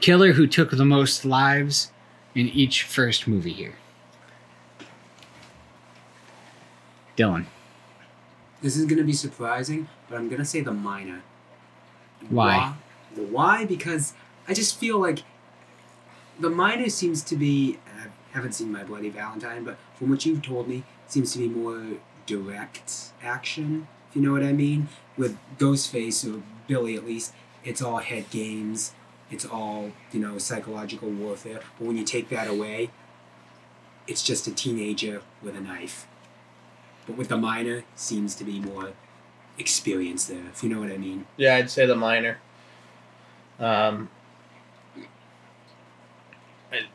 killer 0.00 0.34
who 0.34 0.46
took 0.46 0.70
the 0.70 0.84
most 0.84 1.24
lives 1.24 1.90
in 2.36 2.48
each 2.48 2.84
first 2.84 3.26
movie 3.26 3.52
here. 3.52 3.74
Dylan. 7.16 7.46
This 8.62 8.76
is 8.76 8.86
gonna 8.86 9.02
be 9.02 9.14
surprising, 9.14 9.88
but 10.08 10.16
I'm 10.16 10.28
gonna 10.28 10.44
say 10.44 10.60
the 10.60 10.72
miner. 10.72 11.22
Why? 12.28 12.74
Why? 13.16 13.24
Why? 13.24 13.64
Because 13.64 14.14
I 14.46 14.54
just 14.54 14.78
feel 14.78 15.00
like 15.00 15.24
the 16.40 16.50
miner 16.50 16.88
seems 16.88 17.22
to 17.24 17.36
be. 17.36 17.78
I 17.86 18.08
haven't 18.32 18.52
seen 18.52 18.72
My 18.72 18.84
Bloody 18.84 19.10
Valentine, 19.10 19.64
but 19.64 19.76
from 19.94 20.10
what 20.10 20.24
you've 20.24 20.42
told 20.42 20.68
me, 20.68 20.84
seems 21.06 21.32
to 21.32 21.38
be 21.38 21.48
more 21.48 21.98
direct 22.26 23.12
action. 23.22 23.88
If 24.08 24.16
you 24.16 24.22
know 24.22 24.32
what 24.32 24.42
I 24.42 24.52
mean. 24.52 24.88
With 25.16 25.36
Ghostface 25.58 26.24
or 26.24 26.42
Billy, 26.66 26.96
at 26.96 27.04
least, 27.04 27.34
it's 27.64 27.82
all 27.82 27.98
head 27.98 28.30
games. 28.30 28.94
It's 29.30 29.44
all 29.44 29.92
you 30.12 30.20
know 30.20 30.38
psychological 30.38 31.10
warfare. 31.10 31.60
But 31.78 31.86
when 31.86 31.96
you 31.96 32.04
take 32.04 32.28
that 32.30 32.48
away, 32.48 32.90
it's 34.06 34.22
just 34.22 34.46
a 34.46 34.52
teenager 34.52 35.22
with 35.42 35.56
a 35.56 35.60
knife. 35.60 36.06
But 37.06 37.16
with 37.16 37.28
the 37.28 37.36
miner, 37.36 37.84
seems 37.94 38.34
to 38.36 38.44
be 38.44 38.60
more 38.60 38.92
experience 39.58 40.26
there. 40.26 40.46
If 40.52 40.62
you 40.62 40.70
know 40.70 40.80
what 40.80 40.90
I 40.90 40.96
mean. 40.96 41.26
Yeah, 41.36 41.56
I'd 41.56 41.70
say 41.70 41.86
the 41.86 41.96
miner. 41.96 42.38
Um, 43.58 44.08
I- 46.72 46.86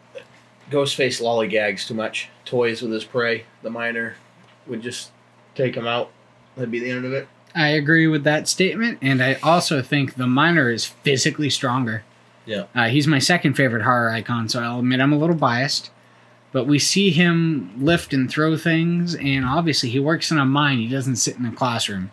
Ghostface 0.71 1.21
lollygags 1.21 1.87
too 1.87 1.93
much, 1.93 2.29
toys 2.43 2.81
with 2.81 2.91
his 2.91 3.03
prey. 3.03 3.45
The 3.61 3.69
miner 3.69 4.15
would 4.67 4.81
just 4.81 5.11
take 5.53 5.75
him 5.75 5.85
out. 5.87 6.11
That'd 6.55 6.71
be 6.71 6.79
the 6.79 6.89
end 6.89 7.05
of 7.05 7.13
it. 7.13 7.27
I 7.53 7.67
agree 7.69 8.07
with 8.07 8.23
that 8.25 8.47
statement, 8.47 8.99
and 9.01 9.23
I 9.23 9.35
also 9.43 9.81
think 9.81 10.15
the 10.15 10.27
miner 10.27 10.69
is 10.71 10.85
physically 10.85 11.49
stronger. 11.49 12.03
Yeah. 12.45 12.65
Uh, 12.75 12.87
he's 12.89 13.07
my 13.07 13.19
second 13.19 13.53
favorite 13.53 13.83
horror 13.83 14.09
icon, 14.09 14.49
so 14.49 14.61
I'll 14.61 14.79
admit 14.79 14.99
I'm 14.99 15.13
a 15.13 15.17
little 15.17 15.35
biased. 15.35 15.89
But 16.51 16.67
we 16.67 16.79
see 16.79 17.09
him 17.11 17.73
lift 17.77 18.13
and 18.13 18.29
throw 18.29 18.57
things, 18.57 19.15
and 19.15 19.45
obviously 19.45 19.89
he 19.89 19.99
works 19.99 20.31
in 20.31 20.37
a 20.37 20.45
mine. 20.45 20.79
He 20.79 20.87
doesn't 20.89 21.17
sit 21.17 21.37
in 21.37 21.45
a 21.45 21.51
classroom. 21.51 22.11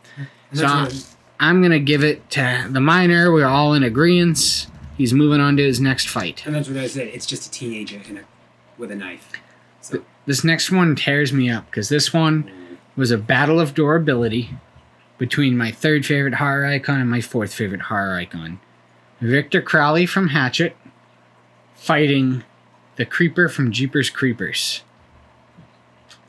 So- 0.52 0.62
that's 0.62 0.94
what- 0.94 1.06
I'm 1.40 1.60
gonna 1.60 1.80
give 1.80 2.04
it 2.04 2.30
to 2.30 2.68
the 2.70 2.80
miner. 2.80 3.32
We're 3.32 3.46
all 3.46 3.74
in 3.74 3.82
agreement. 3.82 4.68
He's 4.96 5.12
moving 5.12 5.40
on 5.40 5.56
to 5.56 5.62
his 5.64 5.80
next 5.80 6.08
fight. 6.08 6.42
and 6.46 6.54
that's 6.54 6.68
what 6.68 6.76
I 6.78 6.86
said. 6.86 7.08
It's 7.08 7.26
just 7.26 7.46
a 7.48 7.50
teenager 7.50 8.00
in 8.08 8.18
a 8.18 8.20
with 8.82 8.90
a 8.90 8.96
knife. 8.96 9.30
So 9.80 10.02
This 10.26 10.44
next 10.44 10.70
one 10.70 10.94
tears 10.96 11.32
me 11.32 11.48
up 11.48 11.66
because 11.66 11.88
this 11.88 12.12
one 12.12 12.50
was 12.96 13.10
a 13.10 13.16
battle 13.16 13.58
of 13.60 13.72
durability 13.72 14.50
between 15.16 15.56
my 15.56 15.70
third 15.70 16.04
favorite 16.04 16.34
horror 16.34 16.66
icon 16.66 17.00
and 17.00 17.08
my 17.08 17.20
fourth 17.20 17.54
favorite 17.54 17.82
horror 17.82 18.14
icon. 18.16 18.60
Victor 19.20 19.62
Crowley 19.62 20.04
from 20.04 20.28
Hatchet 20.28 20.76
fighting 21.76 22.42
the 22.96 23.06
Creeper 23.06 23.48
from 23.48 23.70
Jeepers 23.72 24.10
Creepers. 24.10 24.82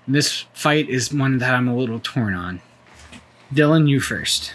This 0.07 0.45
fight 0.53 0.87
is 0.89 1.11
one 1.11 1.39
that 1.39 1.55
I'm 1.55 1.67
a 1.67 1.75
little 1.75 1.99
torn 1.99 2.35
on. 2.35 2.61
Dylan, 3.51 3.89
you 3.89 3.99
first. 3.99 4.53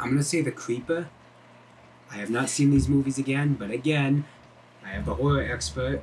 I'm 0.00 0.10
gonna 0.10 0.22
say 0.22 0.40
the 0.40 0.52
creeper. 0.52 1.08
I 2.10 2.16
have 2.16 2.30
not 2.30 2.48
seen 2.48 2.70
these 2.70 2.88
movies 2.88 3.18
again, 3.18 3.54
but 3.54 3.70
again, 3.70 4.24
I 4.84 4.92
am 4.92 5.04
the 5.04 5.14
horror 5.14 5.42
expert 5.42 6.02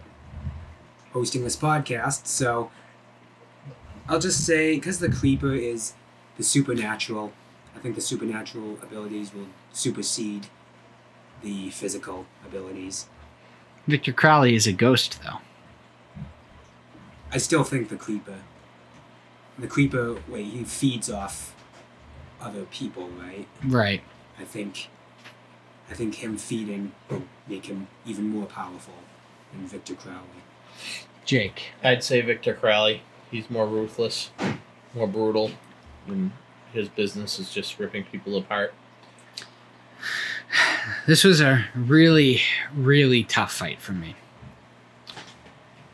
hosting 1.13 1.43
this 1.43 1.55
podcast, 1.55 2.27
so 2.27 2.71
I'll 4.07 4.19
just 4.19 4.45
say 4.45 4.75
because 4.75 4.99
the 4.99 5.09
creeper 5.09 5.53
is 5.53 5.93
the 6.37 6.43
supernatural. 6.43 7.31
I 7.75 7.79
think 7.79 7.95
the 7.95 8.01
supernatural 8.01 8.77
abilities 8.81 9.33
will 9.33 9.47
supersede 9.71 10.47
the 11.41 11.69
physical 11.69 12.25
abilities. 12.45 13.07
Victor 13.87 14.13
Crowley 14.13 14.55
is 14.55 14.67
a 14.67 14.73
ghost, 14.73 15.19
though. 15.23 15.39
I 17.31 17.37
still 17.37 17.63
think 17.63 17.89
the 17.89 17.95
creeper. 17.95 18.39
The 19.57 19.67
creeper, 19.67 20.17
wait, 20.27 20.45
he 20.45 20.63
feeds 20.63 21.09
off 21.09 21.55
other 22.41 22.63
people, 22.65 23.09
right? 23.09 23.47
Right. 23.63 24.01
I 24.39 24.43
think. 24.43 24.89
I 25.89 25.93
think 25.93 26.15
him 26.15 26.37
feeding 26.37 26.91
make 27.49 27.65
him 27.65 27.87
even 28.05 28.29
more 28.29 28.45
powerful 28.45 28.93
than 29.51 29.67
Victor 29.67 29.95
Crowley. 29.95 30.43
Jake. 31.25 31.71
I'd 31.83 32.03
say 32.03 32.21
Victor 32.21 32.53
Crowley. 32.53 33.01
He's 33.31 33.49
more 33.49 33.67
ruthless, 33.67 34.31
more 34.95 35.07
brutal, 35.07 35.51
and 36.07 36.31
his 36.73 36.89
business 36.89 37.39
is 37.39 37.51
just 37.51 37.79
ripping 37.79 38.05
people 38.05 38.37
apart. 38.37 38.73
This 41.05 41.23
was 41.23 41.39
a 41.39 41.65
really, 41.75 42.41
really 42.73 43.23
tough 43.23 43.53
fight 43.53 43.79
for 43.79 43.91
me. 43.91 44.15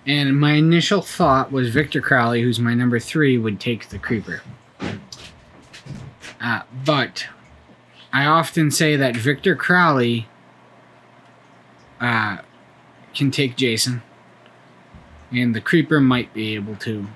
And 0.06 0.40
my 0.40 0.54
initial 0.54 1.02
thought 1.02 1.52
was 1.52 1.70
Victor 1.70 2.00
Crowley, 2.00 2.42
who's 2.42 2.60
my 2.60 2.74
number 2.74 3.00
three, 3.00 3.38
would 3.38 3.60
take 3.60 3.90
the 3.90 4.00
creeper. 4.00 4.42
Uh, 6.40 6.62
but 6.86 7.28
I 8.14 8.26
often 8.26 8.72
say 8.72 8.96
that 8.96 9.16
Victor 9.16 9.56
Crowley 9.56 10.28
uh, 12.00 12.38
can 13.14 13.32
take 13.32 13.56
Jason, 13.56 14.02
and 15.32 15.56
the 15.56 15.62
creeper 15.62 16.00
might 16.00 16.34
be 16.34 16.56
able 16.56 16.76
to. 16.78 17.08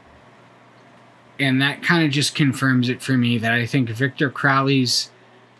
And 1.39 1.61
that 1.61 1.81
kind 1.81 2.05
of 2.05 2.11
just 2.11 2.35
confirms 2.35 2.89
it 2.89 3.01
for 3.01 3.13
me 3.13 3.37
that 3.37 3.53
I 3.53 3.65
think 3.65 3.89
Victor 3.89 4.29
Crowley's 4.29 5.09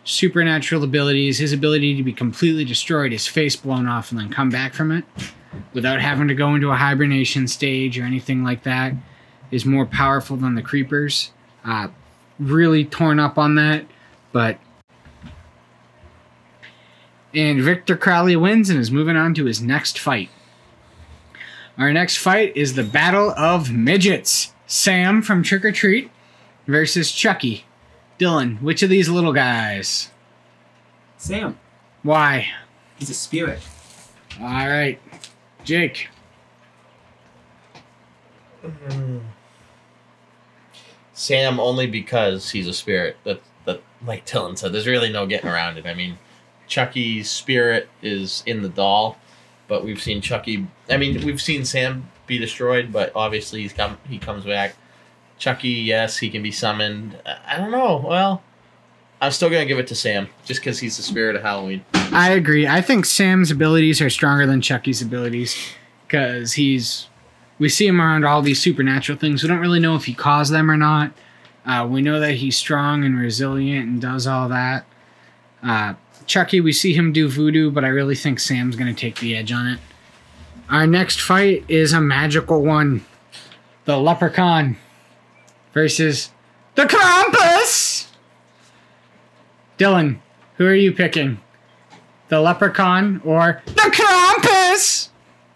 supernatural 0.04 0.84
abilities, 0.84 1.38
his 1.38 1.52
ability 1.52 1.96
to 1.96 2.02
be 2.02 2.12
completely 2.12 2.64
destroyed, 2.64 3.12
his 3.12 3.26
face 3.26 3.56
blown 3.56 3.86
off, 3.86 4.10
and 4.10 4.20
then 4.20 4.30
come 4.30 4.50
back 4.50 4.74
from 4.74 4.92
it 4.92 5.04
without 5.72 6.00
having 6.00 6.28
to 6.28 6.34
go 6.34 6.54
into 6.54 6.70
a 6.70 6.76
hibernation 6.76 7.48
stage 7.48 7.98
or 7.98 8.04
anything 8.04 8.44
like 8.44 8.62
that, 8.64 8.92
is 9.50 9.64
more 9.64 9.86
powerful 9.86 10.36
than 10.36 10.54
the 10.54 10.62
creepers. 10.62 11.32
Uh, 11.64 11.88
really 12.38 12.84
torn 12.84 13.18
up 13.18 13.38
on 13.38 13.54
that, 13.54 13.84
but. 14.32 14.58
And 17.34 17.62
Victor 17.62 17.96
Crowley 17.96 18.36
wins 18.36 18.70
and 18.70 18.78
is 18.78 18.90
moving 18.90 19.16
on 19.16 19.34
to 19.34 19.44
his 19.44 19.62
next 19.62 19.98
fight. 19.98 20.30
Our 21.78 21.92
next 21.92 22.16
fight 22.16 22.56
is 22.56 22.74
the 22.74 22.82
Battle 22.84 23.30
of 23.30 23.72
Midgets. 23.72 24.52
Sam 24.66 25.22
from 25.22 25.42
Trick 25.42 25.64
or 25.64 25.72
Treat 25.72 26.10
versus 26.66 27.12
Chucky. 27.12 27.64
Dylan, 28.18 28.60
which 28.60 28.82
of 28.82 28.90
these 28.90 29.08
little 29.08 29.32
guys? 29.32 30.10
Sam, 31.16 31.58
Why? 32.02 32.48
he's 32.98 33.10
a 33.10 33.14
spirit. 33.14 33.60
All 34.38 34.46
right, 34.46 35.00
Jake. 35.64 36.08
Sam 41.12 41.60
only 41.60 41.86
because 41.86 42.50
he's 42.50 42.66
a 42.66 42.72
spirit. 42.72 43.16
That 43.24 43.40
that 43.64 43.82
like 44.04 44.26
Dylan 44.26 44.56
said, 44.56 44.72
there's 44.72 44.86
really 44.86 45.10
no 45.10 45.26
getting 45.26 45.48
around 45.50 45.76
it. 45.78 45.86
I 45.86 45.94
mean, 45.94 46.18
Chucky's 46.70 47.28
spirit 47.28 47.88
is 48.00 48.44
in 48.46 48.62
the 48.62 48.68
doll, 48.68 49.18
but 49.66 49.84
we've 49.84 50.00
seen 50.00 50.20
Chucky. 50.22 50.66
I 50.88 50.96
mean, 50.96 51.20
we've 51.26 51.42
seen 51.42 51.64
Sam 51.64 52.08
be 52.28 52.38
destroyed, 52.38 52.92
but 52.92 53.12
obviously 53.14 53.60
he's 53.60 53.72
come. 53.72 53.98
He 54.08 54.18
comes 54.18 54.44
back. 54.44 54.76
Chucky, 55.36 55.68
yes, 55.68 56.18
he 56.18 56.30
can 56.30 56.42
be 56.42 56.52
summoned. 56.52 57.18
I- 57.26 57.56
don't 57.58 57.72
know. 57.72 58.02
Well, 58.06 58.42
I'm 59.20 59.32
still 59.32 59.50
gonna 59.50 59.66
give 59.66 59.80
it 59.80 59.88
to 59.88 59.96
Sam 59.96 60.28
just 60.44 60.60
because 60.60 60.78
he's 60.78 60.96
the 60.96 61.02
spirit 61.02 61.34
of 61.34 61.42
Halloween. 61.42 61.84
I 62.12 62.30
agree. 62.30 62.68
I 62.68 62.80
think 62.80 63.04
Sam's 63.04 63.50
abilities 63.50 64.00
are 64.00 64.08
stronger 64.08 64.46
than 64.46 64.60
Chucky's 64.60 65.02
abilities 65.02 65.56
because 66.06 66.52
he's. 66.52 67.08
We 67.58 67.68
see 67.68 67.86
him 67.86 68.00
around 68.00 68.24
all 68.24 68.40
these 68.40 68.62
supernatural 68.62 69.18
things. 69.18 69.42
We 69.42 69.48
don't 69.48 69.58
really 69.58 69.80
know 69.80 69.94
if 69.96 70.04
he 70.04 70.14
caused 70.14 70.50
them 70.52 70.70
or 70.70 70.76
not. 70.78 71.12
Uh, 71.66 71.86
we 71.90 72.00
know 72.00 72.18
that 72.20 72.36
he's 72.36 72.56
strong 72.56 73.04
and 73.04 73.18
resilient 73.18 73.86
and 73.86 74.00
does 74.00 74.26
all 74.26 74.48
that. 74.48 74.86
Uh, 75.62 75.94
Chucky, 76.30 76.60
we 76.60 76.72
see 76.72 76.94
him 76.94 77.12
do 77.12 77.28
voodoo, 77.28 77.72
but 77.72 77.84
I 77.84 77.88
really 77.88 78.14
think 78.14 78.38
Sam's 78.38 78.76
going 78.76 78.94
to 78.94 78.98
take 78.98 79.18
the 79.18 79.36
edge 79.36 79.50
on 79.50 79.66
it. 79.66 79.80
Our 80.68 80.86
next 80.86 81.20
fight 81.20 81.64
is 81.66 81.92
a 81.92 82.00
magical 82.00 82.62
one 82.62 83.04
the 83.84 83.98
Leprechaun 83.98 84.76
versus 85.74 86.30
the 86.76 86.84
Krampus! 86.84 88.06
Dylan, 89.76 90.20
who 90.56 90.66
are 90.66 90.74
you 90.74 90.92
picking? 90.92 91.40
The 92.28 92.40
Leprechaun 92.40 93.20
or 93.24 93.60
the 93.66 93.90
Krampus? 93.92 95.08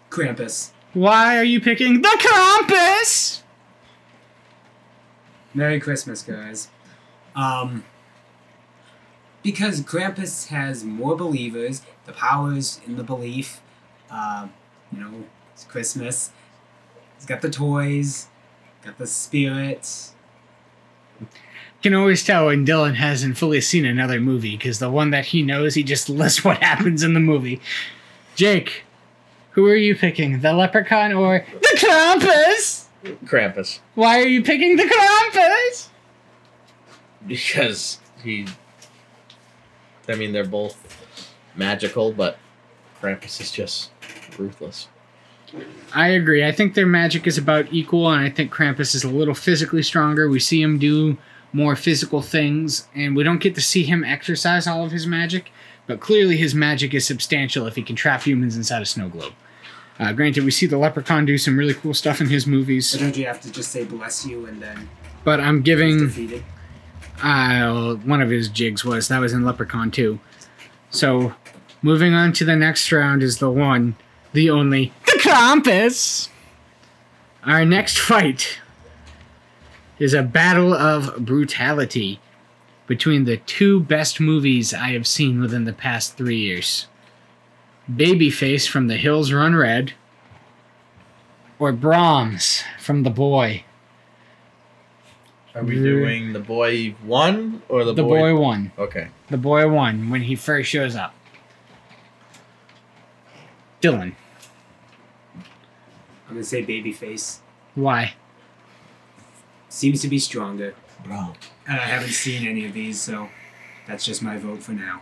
Krampus. 0.09 0.71
Why 0.93 1.37
are 1.37 1.45
you 1.45 1.61
picking 1.61 2.01
the 2.01 2.17
Krampus? 2.19 3.43
Merry 5.53 5.79
Christmas, 5.79 6.21
guys. 6.21 6.67
Um, 7.33 7.85
because 9.45 9.79
Krampus 9.81 10.47
has 10.47 10.83
more 10.83 11.15
believers, 11.15 11.83
the 12.05 12.11
powers 12.13 12.81
in 12.87 12.97
the 12.97 13.03
belief. 13.03 13.61
Uh, 14.09 14.47
you 14.91 14.99
know, 14.99 15.23
it's 15.53 15.63
Christmas. 15.65 16.31
He's 17.15 17.27
got 17.27 17.41
the 17.41 17.49
toys, 17.51 18.27
got 18.83 18.97
the 18.97 19.05
spirits. 19.05 20.13
Can 21.83 21.93
always 21.93 22.25
tell 22.25 22.47
when 22.47 22.65
Dylan 22.65 22.95
hasn't 22.95 23.37
fully 23.37 23.61
seen 23.61 23.85
another 23.85 24.19
movie 24.19 24.57
because 24.57 24.79
the 24.79 24.89
one 24.89 25.11
that 25.11 25.25
he 25.27 25.43
knows, 25.43 25.75
he 25.75 25.83
just 25.83 26.09
lists 26.21 26.43
what 26.43 26.57
happens 26.63 27.03
in 27.03 27.13
the 27.13 27.19
movie. 27.19 27.61
Jake, 28.35 28.83
who 29.51 29.67
are 29.67 29.75
you 29.75 29.95
picking? 29.95 30.41
The 30.41 30.53
Leprechaun 30.53 31.13
or 31.13 31.45
the 31.61 31.77
Krampus? 31.77 32.85
Krampus, 33.25 33.79
Why 33.93 34.19
are 34.19 34.27
you 34.27 34.41
picking 34.41 34.75
the 34.77 34.83
Krampus? 34.85 35.89
because 37.27 37.99
he. 38.23 38.47
I 40.09 40.15
mean, 40.15 40.31
they're 40.31 40.45
both 40.45 40.77
magical, 41.55 42.11
but 42.11 42.37
Krampus 43.01 43.39
is 43.41 43.51
just 43.51 43.91
ruthless. 44.37 44.87
I 45.93 46.09
agree. 46.09 46.43
I 46.45 46.51
think 46.51 46.73
their 46.73 46.85
magic 46.85 47.27
is 47.27 47.37
about 47.37 47.71
equal, 47.71 48.09
and 48.09 48.25
I 48.25 48.29
think 48.29 48.51
Krampus 48.53 48.95
is 48.95 49.03
a 49.03 49.09
little 49.09 49.35
physically 49.35 49.83
stronger. 49.83 50.27
We 50.27 50.39
see 50.39 50.61
him 50.61 50.79
do 50.79 51.17
more 51.53 51.75
physical 51.75 52.21
things, 52.21 52.87
and 52.93 53.15
we 53.15 53.23
don't 53.23 53.39
get 53.41 53.55
to 53.55 53.61
see 53.61 53.83
him 53.83 54.03
exercise 54.03 54.67
all 54.67 54.83
of 54.83 54.91
his 54.91 55.07
magic, 55.07 55.51
but 55.87 55.99
clearly 55.99 56.35
his 56.35 56.53
magic 56.53 56.93
is 56.93 57.05
substantial 57.05 57.67
if 57.67 57.75
he 57.75 57.83
can 57.83 57.95
trap 57.95 58.23
humans 58.23 58.57
inside 58.57 58.81
a 58.81 58.85
snow 58.85 59.07
globe. 59.07 59.33
Uh, 59.97 60.11
granted, 60.11 60.43
we 60.43 60.51
see 60.51 60.65
the 60.65 60.77
Leprechaun 60.77 61.25
do 61.25 61.37
some 61.37 61.57
really 61.57 61.73
cool 61.73 61.93
stuff 61.93 62.19
in 62.19 62.27
his 62.27 62.43
So 62.43 62.49
movies, 62.49 62.91
don't 62.91 63.15
you 63.15 63.25
have 63.27 63.39
to 63.41 63.51
just 63.51 63.71
say 63.71 63.85
bless 63.85 64.25
you 64.25 64.45
and 64.45 64.61
then 64.61 64.89
but 65.23 65.39
I'm 65.39 65.57
he's 65.57 65.63
giving 65.63 65.99
defeated? 65.99 66.43
Uh, 67.21 67.95
one 67.95 68.21
of 68.21 68.29
his 68.29 68.49
jigs 68.49 68.83
was 68.83 69.07
that 69.07 69.19
was 69.19 69.33
in 69.33 69.45
Leprechaun 69.45 69.91
2. 69.91 70.19
So, 70.89 71.33
moving 71.81 72.13
on 72.13 72.33
to 72.33 72.45
the 72.45 72.55
next 72.55 72.91
round 72.91 73.23
is 73.23 73.39
the 73.39 73.49
one, 73.49 73.95
the 74.33 74.49
only, 74.49 74.93
the 75.05 75.19
Krampus. 75.19 76.29
Our 77.43 77.65
next 77.65 77.99
fight 77.99 78.59
is 79.99 80.13
a 80.13 80.23
battle 80.23 80.73
of 80.73 81.25
brutality 81.25 82.19
between 82.87 83.25
the 83.25 83.37
two 83.37 83.79
best 83.79 84.19
movies 84.19 84.73
I 84.73 84.89
have 84.89 85.07
seen 85.07 85.41
within 85.41 85.65
the 85.65 85.73
past 85.73 86.17
three 86.17 86.37
years 86.37 86.87
Babyface 87.91 88.67
from 88.67 88.87
The 88.87 88.97
Hills 88.97 89.31
Run 89.31 89.53
Red, 89.55 89.93
or 91.59 91.71
Brahms 91.71 92.63
from 92.79 93.03
The 93.03 93.11
Boy. 93.11 93.64
Are 95.55 95.63
we 95.63 95.75
doing 95.75 96.33
the 96.33 96.39
boy 96.41 96.95
one 97.03 97.61
or 97.69 97.85
the, 97.85 97.93
The 97.93 98.03
Boy 98.03 98.35
one? 98.35 98.73
Okay. 98.77 99.07
The 99.29 99.37
boy 99.37 99.69
one 99.69 100.09
when 100.09 100.21
he 100.23 100.35
first 100.35 100.69
shows 100.69 100.95
up. 100.97 101.13
Dylan, 103.81 104.15
I'm 106.27 106.33
gonna 106.33 106.43
say 106.43 106.65
babyface. 106.65 107.39
why? 107.75 108.13
Seems 109.69 110.01
to 110.01 110.07
be 110.07 110.19
stronger. 110.19 110.73
Bro. 111.03 111.33
And 111.67 111.79
I 111.79 111.85
haven't 111.85 112.09
seen 112.11 112.47
any 112.47 112.65
of 112.65 112.73
these, 112.73 112.99
so 112.99 113.29
that's 113.87 114.05
just 114.05 114.21
my 114.23 114.37
vote 114.37 114.63
for 114.63 114.71
now. 114.71 115.01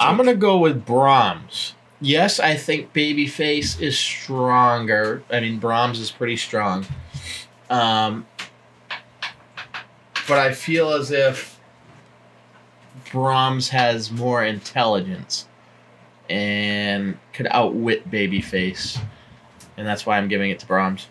I'm 0.00 0.16
gonna 0.16 0.34
go 0.34 0.58
with 0.58 0.84
Brahms. 0.84 1.74
Yes, 2.00 2.40
I 2.40 2.56
think 2.56 2.92
Babyface 2.92 3.80
is 3.80 3.98
stronger. 3.98 5.22
I 5.30 5.40
mean, 5.40 5.58
Brahms 5.58 6.00
is 6.00 6.10
pretty 6.10 6.36
strong. 6.36 6.84
Um, 7.70 8.26
but 10.28 10.38
I 10.38 10.52
feel 10.52 10.92
as 10.92 11.10
if 11.10 11.58
Brahms 13.10 13.68
has 13.70 14.10
more 14.10 14.44
intelligence 14.44 15.46
and 16.30 17.18
could 17.32 17.46
outwit 17.50 18.10
Babyface, 18.10 19.00
and 19.76 19.86
that's 19.86 20.06
why 20.06 20.18
I'm 20.18 20.28
giving 20.28 20.50
it 20.50 20.58
to 20.60 20.66
Brahms. 20.66 21.08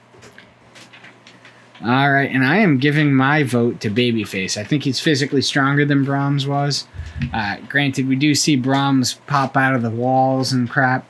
All 1.83 2.11
right, 2.11 2.31
and 2.31 2.45
I 2.45 2.57
am 2.57 2.77
giving 2.77 3.13
my 3.13 3.43
vote 3.43 3.81
to 3.81 3.89
Babyface. 3.89 4.55
I 4.57 4.63
think 4.63 4.83
he's 4.83 5.01
physically 5.01 5.41
stronger 5.41 5.83
than 5.83 6.05
Brahms 6.05 6.47
was. 6.47 6.87
Uh, 7.33 7.57
granted, 7.67 8.07
we 8.07 8.15
do 8.15 8.33
see 8.33 8.55
Brahms 8.55 9.15
pop 9.27 9.57
out 9.57 9.75
of 9.75 9.81
the 9.81 9.89
walls 9.89 10.53
and 10.53 10.69
crap, 10.69 11.05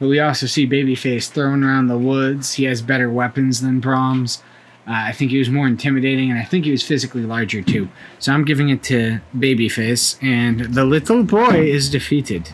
but 0.00 0.08
we 0.08 0.18
also 0.18 0.46
see 0.46 0.66
Babyface 0.66 1.30
thrown 1.30 1.62
around 1.62 1.86
the 1.86 1.96
woods. 1.96 2.54
He 2.54 2.64
has 2.64 2.82
better 2.82 3.08
weapons 3.08 3.60
than 3.60 3.78
Brahms. 3.78 4.42
Uh, 4.86 4.92
I 4.92 5.12
think 5.12 5.32
he 5.32 5.38
was 5.38 5.50
more 5.50 5.66
intimidating, 5.66 6.30
and 6.30 6.38
I 6.38 6.44
think 6.44 6.64
he 6.64 6.70
was 6.70 6.82
physically 6.82 7.22
larger 7.22 7.60
too. 7.60 7.88
So 8.18 8.32
I'm 8.32 8.44
giving 8.44 8.68
it 8.68 8.82
to 8.84 9.20
Babyface, 9.36 10.22
and 10.22 10.74
the 10.74 10.84
little 10.84 11.24
boy 11.24 11.68
is 11.68 11.90
defeated. 11.90 12.50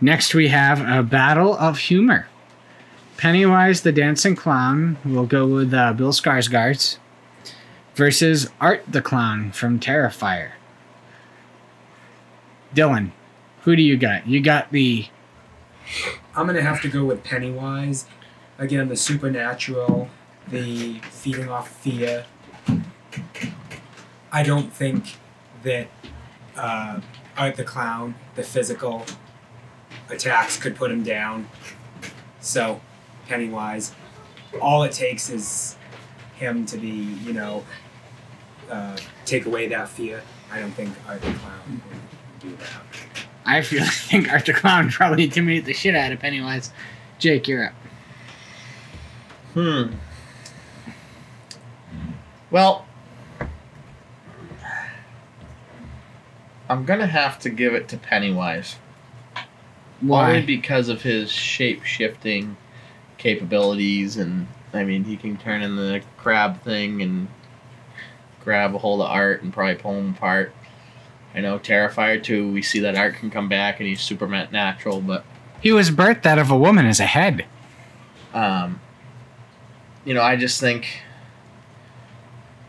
Next, 0.00 0.34
we 0.34 0.48
have 0.48 0.80
a 0.80 1.02
battle 1.02 1.54
of 1.56 1.78
humor. 1.78 2.26
Pennywise 3.18 3.82
the 3.82 3.92
Dancing 3.92 4.34
Clown 4.34 4.96
will 5.04 5.26
go 5.26 5.46
with 5.46 5.74
uh, 5.74 5.92
Bill 5.92 6.10
Skarsgård 6.10 6.96
versus 7.94 8.48
Art 8.62 8.82
the 8.88 9.02
Clown 9.02 9.52
from 9.52 9.78
Terrifier. 9.78 10.52
Dylan, 12.74 13.10
who 13.64 13.76
do 13.76 13.82
you 13.82 13.98
got? 13.98 14.26
You 14.26 14.40
got 14.40 14.72
the 14.72 15.08
I'm 16.34 16.46
gonna 16.46 16.62
have 16.62 16.80
to 16.80 16.88
go 16.88 17.04
with 17.04 17.22
Pennywise. 17.22 18.06
Again, 18.58 18.88
the 18.88 18.96
supernatural, 18.96 20.08
the 20.50 20.98
feeding 21.10 21.48
off 21.48 21.68
fear. 21.68 22.24
I 24.32 24.42
don't 24.42 24.72
think 24.72 25.16
that 25.62 25.88
uh, 26.56 27.00
Art 27.36 27.56
the 27.56 27.64
Clown, 27.64 28.14
the 28.34 28.42
physical 28.42 29.04
attacks 30.08 30.56
could 30.56 30.76
put 30.76 30.90
him 30.90 31.02
down. 31.02 31.48
So, 32.40 32.80
Pennywise, 33.28 33.94
all 34.60 34.82
it 34.82 34.92
takes 34.92 35.30
is 35.30 35.76
him 36.36 36.64
to 36.66 36.76
be, 36.78 36.88
you 36.88 37.32
know, 37.32 37.64
uh, 38.70 38.96
take 39.24 39.46
away 39.46 39.68
that 39.68 39.88
fear. 39.88 40.22
I 40.50 40.60
don't 40.60 40.72
think 40.72 40.94
Art 41.06 41.20
the 41.20 41.32
Clown 41.32 41.82
would 41.88 42.40
do 42.40 42.56
that. 42.56 42.82
I 43.44 43.62
feel 43.62 43.82
I 43.82 43.86
think 43.88 44.30
Art 44.32 44.46
the 44.46 44.52
Clown 44.52 44.86
would 44.86 44.94
probably 44.94 45.24
intimidate 45.24 45.64
the 45.64 45.74
shit 45.74 45.94
out 45.94 46.12
of 46.12 46.20
Pennywise. 46.20 46.72
Jake, 47.18 47.48
you're 47.48 47.66
up. 47.66 47.74
Hmm. 49.54 49.94
Well, 52.50 52.86
I'm 56.68 56.84
gonna 56.84 57.06
have 57.06 57.38
to 57.40 57.50
give 57.50 57.74
it 57.74 57.88
to 57.88 57.96
Pennywise. 57.96 58.76
Only 60.02 60.08
Why? 60.08 60.40
because 60.46 60.88
of 60.88 61.02
his 61.02 61.30
shape 61.30 61.84
shifting 61.84 62.56
capabilities, 63.18 64.16
and 64.16 64.46
I 64.72 64.84
mean, 64.84 65.04
he 65.04 65.16
can 65.16 65.36
turn 65.36 65.62
into 65.62 65.82
the 65.82 66.02
crab 66.16 66.62
thing 66.62 67.02
and 67.02 67.28
grab 68.42 68.74
a 68.74 68.78
hold 68.78 69.00
of 69.00 69.08
Art 69.08 69.42
and 69.42 69.52
probably 69.52 69.74
pull 69.74 69.94
him 69.94 70.10
apart. 70.10 70.52
I 71.34 71.40
know 71.40 71.58
Terrifier 71.58 72.22
too. 72.22 72.50
We 72.50 72.62
see 72.62 72.80
that 72.80 72.96
Art 72.96 73.14
can 73.14 73.30
come 73.30 73.48
back 73.48 73.78
and 73.80 73.88
he's 73.88 74.00
super 74.00 74.26
natural, 74.26 75.00
but 75.00 75.24
He 75.60 75.70
was 75.72 75.90
birthed 75.90 76.24
out 76.26 76.38
of 76.38 76.50
a 76.50 76.56
woman 76.56 76.86
as 76.86 76.98
a 77.00 77.06
head. 77.06 77.44
um, 78.32 78.80
you 80.04 80.14
know, 80.14 80.22
I 80.22 80.36
just 80.36 80.60
think 80.60 81.02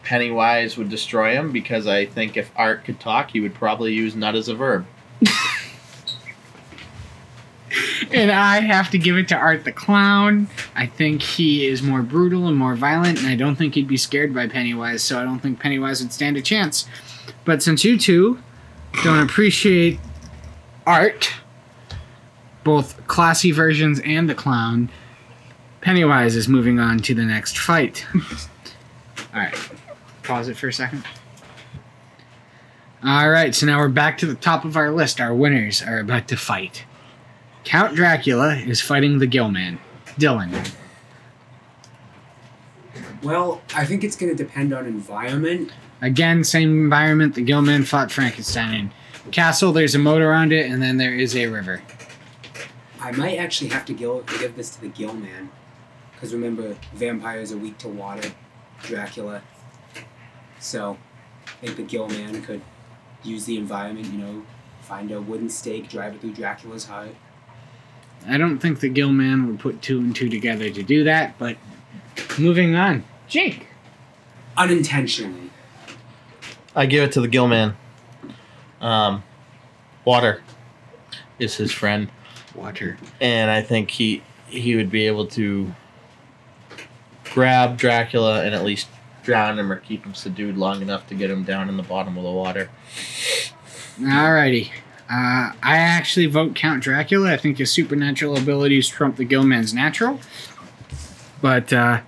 Pennywise 0.03 0.77
would 0.77 0.89
destroy 0.89 1.33
him 1.33 1.51
because 1.51 1.87
I 1.87 2.05
think 2.05 2.37
if 2.37 2.51
Art 2.55 2.85
could 2.85 2.99
talk, 2.99 3.31
he 3.31 3.39
would 3.39 3.53
probably 3.53 3.93
use 3.93 4.15
nut 4.15 4.35
as 4.35 4.47
a 4.47 4.55
verb. 4.55 4.85
And 8.13 8.29
I 8.29 8.59
have 8.59 8.91
to 8.91 8.97
give 8.97 9.17
it 9.17 9.29
to 9.29 9.35
Art 9.35 9.63
the 9.63 9.71
Clown. 9.71 10.47
I 10.75 10.85
think 10.85 11.21
he 11.21 11.65
is 11.65 11.81
more 11.81 12.01
brutal 12.01 12.47
and 12.47 12.57
more 12.57 12.75
violent, 12.75 13.19
and 13.19 13.27
I 13.27 13.35
don't 13.35 13.55
think 13.55 13.75
he'd 13.75 13.87
be 13.87 13.97
scared 13.97 14.33
by 14.33 14.47
Pennywise, 14.47 15.01
so 15.01 15.19
I 15.19 15.23
don't 15.23 15.39
think 15.39 15.59
Pennywise 15.59 16.01
would 16.01 16.11
stand 16.11 16.35
a 16.35 16.41
chance. 16.41 16.87
But 17.45 17.63
since 17.63 17.85
you 17.85 17.97
two 17.97 18.41
don't 19.03 19.23
appreciate 19.23 19.99
Art, 20.85 21.31
both 22.63 23.07
classy 23.07 23.51
versions 23.51 24.01
and 24.03 24.29
the 24.29 24.35
clown, 24.35 24.89
Pennywise 25.79 26.35
is 26.35 26.47
moving 26.47 26.79
on 26.79 26.99
to 26.99 27.13
the 27.13 27.23
next 27.23 27.57
fight. 27.57 28.05
Alright, 29.33 29.55
pause 30.23 30.47
it 30.47 30.57
for 30.57 30.67
a 30.67 30.73
second. 30.73 31.03
Alright, 33.03 33.55
so 33.55 33.65
now 33.65 33.79
we're 33.79 33.89
back 33.89 34.17
to 34.19 34.25
the 34.25 34.35
top 34.35 34.63
of 34.63 34.77
our 34.77 34.91
list. 34.91 35.19
Our 35.19 35.33
winners 35.33 35.81
are 35.81 35.99
about 35.99 36.27
to 36.27 36.37
fight. 36.37 36.85
Count 37.63 37.95
Dracula 37.95 38.55
is 38.55 38.81
fighting 38.81 39.19
the 39.19 39.27
Gillman. 39.27 39.79
Dylan. 40.19 40.71
Well, 43.23 43.61
I 43.75 43.85
think 43.85 44.03
it's 44.03 44.15
going 44.15 44.35
to 44.35 44.43
depend 44.43 44.73
on 44.73 44.85
environment. 44.85 45.71
Again, 46.01 46.43
same 46.43 46.69
environment 46.83 47.35
the 47.35 47.43
Gillman 47.43 47.83
fought 47.83 48.11
Frankenstein 48.11 48.73
in. 48.73 49.31
Castle, 49.31 49.71
there's 49.71 49.93
a 49.93 49.99
moat 49.99 50.21
around 50.21 50.51
it, 50.51 50.69
and 50.69 50.81
then 50.81 50.97
there 50.97 51.13
is 51.13 51.35
a 51.35 51.45
river. 51.45 51.83
I 52.99 53.11
might 53.11 53.37
actually 53.37 53.69
have 53.69 53.85
to 53.85 53.93
give 53.93 54.55
this 54.55 54.71
to 54.75 54.81
the 54.81 54.89
Gillman. 54.89 55.49
Because 56.13 56.33
remember, 56.33 56.75
vampires 56.93 57.51
are 57.51 57.57
weak 57.57 57.77
to 57.79 57.87
water, 57.87 58.31
Dracula. 58.83 59.41
So, 60.61 60.97
I 61.45 61.65
think 61.65 61.75
the 61.77 61.83
Gill 61.83 62.07
Man 62.07 62.41
could 62.43 62.61
use 63.23 63.45
the 63.45 63.57
environment, 63.57 64.07
you 64.07 64.19
know, 64.19 64.43
find 64.81 65.11
a 65.11 65.19
wooden 65.19 65.49
stake, 65.49 65.89
drive 65.89 66.15
it 66.15 66.21
through 66.21 66.33
Dracula's 66.33 66.85
heart. 66.85 67.15
I 68.27 68.37
don't 68.37 68.59
think 68.59 68.79
the 68.79 68.89
Gill 68.89 69.11
Man 69.11 69.47
would 69.47 69.59
put 69.59 69.81
two 69.81 69.97
and 69.99 70.15
two 70.15 70.29
together 70.29 70.69
to 70.69 70.83
do 70.83 71.03
that, 71.03 71.37
but 71.39 71.57
moving 72.37 72.75
on. 72.75 73.03
Jake. 73.27 73.67
Unintentionally. 74.55 75.49
I 76.75 76.85
give 76.85 77.03
it 77.03 77.11
to 77.13 77.21
the 77.21 77.27
Gillman. 77.27 77.75
Um, 78.79 79.23
water 80.05 80.41
is 81.39 81.55
his 81.55 81.71
friend, 81.71 82.09
Water. 82.55 82.97
and 83.19 83.49
I 83.49 83.61
think 83.61 83.91
he 83.91 84.23
he 84.47 84.75
would 84.75 84.89
be 84.89 85.07
able 85.07 85.27
to 85.27 85.73
grab 87.33 87.77
Dracula 87.77 88.43
and 88.43 88.53
at 88.53 88.63
least 88.63 88.87
drown 89.23 89.59
him 89.59 89.71
or 89.71 89.77
keep 89.77 90.05
him 90.05 90.13
subdued 90.13 90.57
long 90.57 90.81
enough 90.81 91.07
to 91.07 91.15
get 91.15 91.29
him 91.29 91.43
down 91.43 91.69
in 91.69 91.77
the 91.77 91.83
bottom 91.83 92.17
of 92.17 92.23
the 92.23 92.31
water. 92.31 92.69
Alrighty. 93.99 94.71
Uh, 95.09 95.51
I 95.61 95.77
actually 95.77 96.27
vote 96.27 96.55
Count 96.55 96.81
Dracula. 96.83 97.33
I 97.33 97.37
think 97.37 97.57
his 97.57 97.71
supernatural 97.71 98.37
abilities 98.37 98.87
trump 98.87 99.17
the 99.17 99.25
Gillman's 99.25 99.73
natural. 99.73 100.19
But 101.41 101.73
uh, 101.73 102.01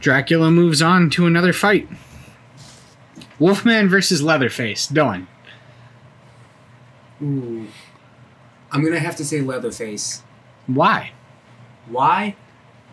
Dracula 0.00 0.50
moves 0.50 0.80
on 0.80 1.10
to 1.10 1.26
another 1.26 1.52
fight. 1.52 1.88
Wolfman 3.38 3.88
versus 3.88 4.22
Leatherface. 4.22 4.86
Dylan. 4.86 5.26
Ooh. 7.22 7.66
I'm 8.70 8.82
gonna 8.82 8.98
have 8.98 9.16
to 9.16 9.24
say 9.24 9.40
Leatherface. 9.40 10.22
Why? 10.66 11.12
Why? 11.86 12.36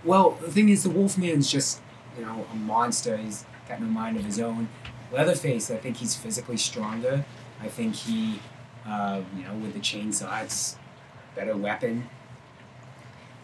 Well, 0.03 0.31
the 0.41 0.51
thing 0.51 0.69
is, 0.69 0.83
the 0.83 0.89
Wolfman's 0.89 1.51
just, 1.51 1.81
you 2.19 2.25
know, 2.25 2.45
a 2.51 2.55
monster. 2.55 3.17
He's 3.17 3.45
got 3.67 3.81
no 3.81 3.87
mind 3.87 4.17
of 4.17 4.25
his 4.25 4.39
own. 4.39 4.67
Leatherface, 5.11 5.71
I 5.71 5.77
think 5.77 5.97
he's 5.97 6.15
physically 6.15 6.57
stronger. 6.57 7.25
I 7.61 7.67
think 7.67 7.95
he, 7.95 8.39
uh, 8.85 9.21
you 9.35 9.43
know, 9.43 9.53
with 9.55 9.73
the 9.73 9.79
chainsaw, 9.79 10.43
it's 10.43 10.77
better 11.35 11.55
weapon. 11.55 12.09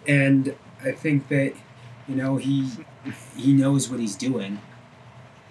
And 0.07 0.55
I 0.83 0.91
think 0.91 1.29
that, 1.29 1.53
you 2.07 2.15
know, 2.15 2.37
he 2.37 2.69
he 3.35 3.53
knows 3.53 3.89
what 3.89 3.99
he's 3.99 4.15
doing. 4.15 4.59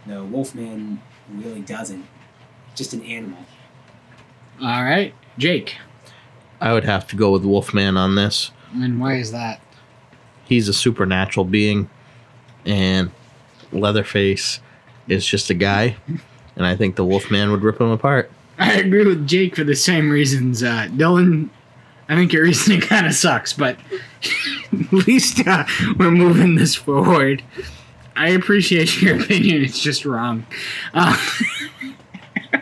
The 0.06 0.22
Wolfman 0.22 1.00
really 1.32 1.62
doesn't. 1.62 2.06
Just 2.74 2.92
an 2.92 3.02
animal. 3.02 3.38
All 4.60 4.84
right. 4.84 5.14
Jake. 5.38 5.76
I 6.60 6.72
would 6.72 6.84
have 6.84 7.06
to 7.08 7.16
go 7.16 7.30
with 7.30 7.44
Wolfman 7.44 7.96
on 7.96 8.14
this. 8.14 8.50
And 8.72 9.00
why 9.00 9.14
is 9.16 9.32
that? 9.32 9.60
He's 10.44 10.68
a 10.68 10.72
supernatural 10.72 11.44
being, 11.44 11.90
and 12.66 13.10
Leatherface 13.72 14.60
is 15.08 15.26
just 15.26 15.50
a 15.50 15.54
guy, 15.54 15.96
and 16.56 16.66
I 16.66 16.76
think 16.76 16.96
the 16.96 17.04
Wolfman 17.04 17.50
would 17.50 17.62
rip 17.62 17.80
him 17.80 17.90
apart. 17.90 18.30
I 18.58 18.74
agree 18.74 19.04
with 19.04 19.26
Jake 19.26 19.56
for 19.56 19.64
the 19.64 19.74
same 19.74 20.10
reasons. 20.10 20.62
Uh, 20.62 20.88
Dylan, 20.90 21.50
I 22.08 22.14
think 22.14 22.32
your 22.32 22.44
reasoning 22.44 22.80
kind 22.82 23.06
of 23.06 23.14
sucks, 23.14 23.52
but 23.52 23.76
at 24.72 24.92
least 24.92 25.46
uh, 25.46 25.64
we're 25.98 26.10
moving 26.10 26.54
this 26.54 26.74
forward. 26.74 27.42
I 28.16 28.28
appreciate 28.30 29.02
your 29.02 29.20
opinion. 29.20 29.62
It's 29.64 29.80
just 29.80 30.04
wrong. 30.04 30.46
Uh, 30.92 31.16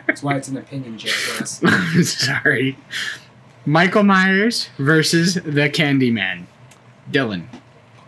That's 0.07 0.23
why 0.23 0.37
it's 0.37 0.49
an 0.49 0.57
opinion, 0.57 0.97
Jake. 0.97 1.13
I'm 1.63 2.03
sorry. 2.05 2.79
Michael 3.67 4.03
Myers 4.03 4.71
versus 4.79 5.35
the 5.35 5.69
Candyman. 5.69 6.47
Dylan. 7.11 7.47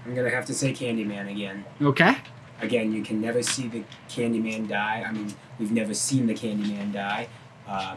I'm 0.04 0.14
gonna 0.14 0.30
have 0.30 0.46
to 0.46 0.54
say 0.54 0.72
Candyman 0.72 1.30
again. 1.30 1.64
Okay. 1.80 2.16
Again, 2.60 2.92
you 2.92 3.02
can 3.02 3.20
never 3.20 3.42
see 3.42 3.68
the 3.68 3.84
Candyman 4.08 4.68
die. 4.68 5.04
I 5.06 5.12
mean, 5.12 5.34
we've 5.58 5.72
never 5.72 5.94
seen 5.94 6.26
the 6.26 6.34
Candyman 6.34 6.92
die. 6.92 7.28
Uh, 7.66 7.96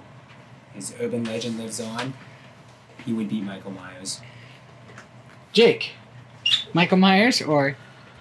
his 0.74 0.93
urban 1.00 1.24
legend 1.26 1.58
lives 1.58 1.80
on. 1.80 2.13
He 3.06 3.13
would 3.13 3.30
beat 3.30 3.43
Michael 3.43 3.72
Myers. 3.72 4.22
Jake. 5.54 5.91
Michael 6.74 6.98
Myers 6.98 7.41
or 7.41 7.76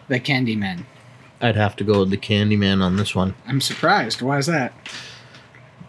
the 0.09 0.21
Candyman? 0.21 0.85
I'd 1.41 1.57
have 1.57 1.77
to 1.77 1.85
go 1.85 2.01
with 2.01 2.11
the 2.11 2.17
Candyman 2.17 2.83
on 2.83 2.97
this 2.97 3.15
one. 3.15 3.35
I'm 3.47 3.61
surprised. 3.61 4.23
Why 4.23 4.39
is 4.39 4.47
that? 4.47 4.73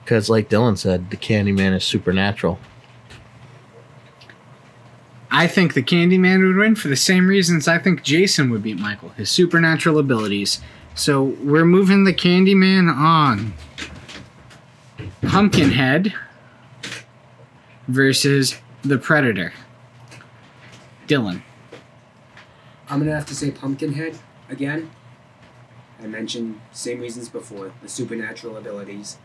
Because, 0.04 0.30
like 0.30 0.50
Dylan 0.50 0.78
said, 0.78 1.10
the 1.10 1.18
Candyman 1.18 1.76
is 1.76 1.84
supernatural. 1.84 2.60
I 5.38 5.46
think 5.46 5.76
the 5.76 5.84
Candyman 5.84 6.48
would 6.48 6.56
win 6.56 6.74
for 6.74 6.88
the 6.88 6.96
same 6.96 7.28
reasons 7.28 7.68
I 7.68 7.78
think 7.78 8.02
Jason 8.02 8.50
would 8.50 8.64
beat 8.64 8.80
Michael 8.80 9.10
his 9.10 9.30
supernatural 9.30 10.00
abilities. 10.00 10.62
So 10.96 11.26
we're 11.26 11.64
moving 11.64 12.06
the 12.06 12.14
Candyman 12.14 12.92
on. 12.92 13.54
Pumpkinhead 15.22 16.12
versus 17.88 18.56
the 18.82 18.98
Predator. 18.98 19.54
Dylan. 21.08 21.44
I'm 22.90 22.98
gonna 22.98 23.14
have 23.14 23.28
to 23.28 23.36
say 23.36 23.52
Pumpkinhead 23.52 24.18
again. 24.50 24.90
I 26.02 26.08
mentioned 26.08 26.60
same 26.72 27.00
reasons 27.00 27.30
before 27.30 27.74
the 27.84 27.90
supernatural 27.90 28.58
abilities. 28.58 29.20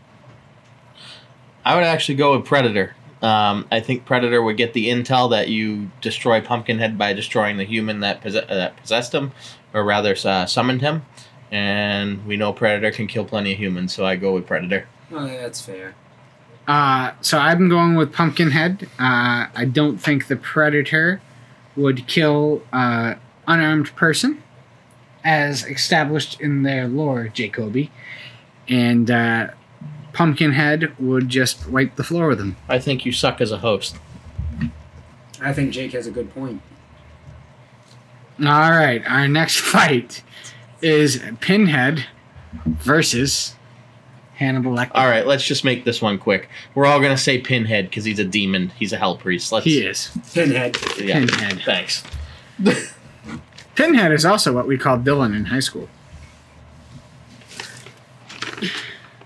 I 1.65 1.73
would 1.73 1.85
actually 1.85 2.15
go 2.15 2.37
with 2.37 2.45
Predator. 2.45 2.95
Um, 3.23 3.65
I 3.71 3.79
think 3.79 4.05
Predator 4.05 4.43
would 4.43 4.57
get 4.57 4.73
the 4.73 4.89
intel 4.89 5.29
that 5.31 5.47
you 5.47 5.89
destroy 6.01 6.41
Pumpkinhead 6.41 6.97
by 6.97 7.13
destroying 7.13 7.55
the 7.55 7.63
human 7.63 8.01
that, 8.01 8.21
posse- 8.21 8.39
uh, 8.39 8.53
that 8.53 8.75
possessed 8.75 9.13
him, 9.13 9.31
or 9.73 9.83
rather 9.83 10.13
uh, 10.25 10.45
summoned 10.45 10.81
him. 10.81 11.05
And 11.49 12.25
we 12.27 12.35
know 12.35 12.51
Predator 12.51 12.91
can 12.91 13.07
kill 13.07 13.23
plenty 13.23 13.53
of 13.53 13.59
humans, 13.59 13.93
so 13.93 14.05
I 14.05 14.17
go 14.17 14.33
with 14.33 14.45
Predator. 14.45 14.87
Oh, 15.11 15.25
yeah, 15.25 15.41
that's 15.41 15.61
fair. 15.61 15.95
Uh, 16.67 17.11
so 17.21 17.37
I'm 17.37 17.69
going 17.69 17.95
with 17.95 18.11
Pumpkinhead. 18.11 18.89
Uh, 18.99 19.47
I 19.55 19.69
don't 19.71 19.97
think 19.97 20.27
the 20.27 20.35
Predator 20.35 21.21
would 21.75 22.07
kill 22.07 22.61
uh, 22.73 23.15
unarmed 23.47 23.95
person, 23.95 24.43
as 25.23 25.65
established 25.65 26.41
in 26.41 26.63
their 26.63 26.87
lore, 26.87 27.29
Jacoby. 27.29 27.89
And 28.67 29.09
uh, 29.09 29.49
Pumpkinhead 30.13 30.97
would 30.99 31.27
just 31.27 31.67
wipe 31.67 31.95
the 31.95 32.03
floor 32.03 32.27
with 32.27 32.39
him. 32.39 32.55
I 32.69 32.79
think 32.79 33.05
you 33.05 33.11
suck 33.11 33.41
as 33.41 33.51
a 33.51 33.57
host. 33.57 33.97
I 35.41 35.51
think 35.51 35.73
Jake 35.73 35.91
has 35.91 36.07
a 36.07 36.11
good 36.11 36.33
point. 36.33 36.61
All 38.39 38.71
right, 38.71 39.03
our 39.07 39.27
next 39.27 39.59
fight 39.59 40.23
is 40.81 41.21
Pinhead 41.41 42.05
versus 42.65 43.55
Hannibal 44.35 44.71
Lecter. 44.71 44.91
All 44.93 45.07
right, 45.07 45.25
let's 45.25 45.45
just 45.45 45.63
make 45.63 45.83
this 45.83 46.01
one 46.01 46.17
quick. 46.17 46.49
We're 46.75 46.85
all 46.85 46.99
gonna 47.01 47.17
say 47.17 47.39
Pinhead 47.39 47.89
because 47.89 48.05
he's 48.05 48.19
a 48.19 48.23
demon. 48.25 48.69
He's 48.77 48.93
a 48.93 48.97
hell 48.97 49.17
priest. 49.17 49.51
Let's. 49.51 49.65
He 49.65 49.85
is. 49.85 50.11
Pinhead. 50.33 50.77
Yeah, 50.97 51.25
Pinhead. 51.25 51.61
Thanks. 51.63 52.03
Pinhead 53.75 54.11
is 54.11 54.25
also 54.25 54.53
what 54.53 54.67
we 54.67 54.77
called 54.77 55.03
Dylan 55.03 55.35
in 55.35 55.45
high 55.45 55.59
school. 55.59 55.89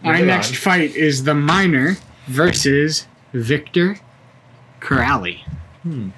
Our 0.07 0.25
next 0.25 0.49
on. 0.49 0.55
fight 0.55 0.95
is 0.95 1.23
the 1.23 1.33
Miner 1.33 1.97
versus 2.27 3.07
Victor 3.33 3.97
Crowley. 4.79 5.43
Hmm. 5.83 6.09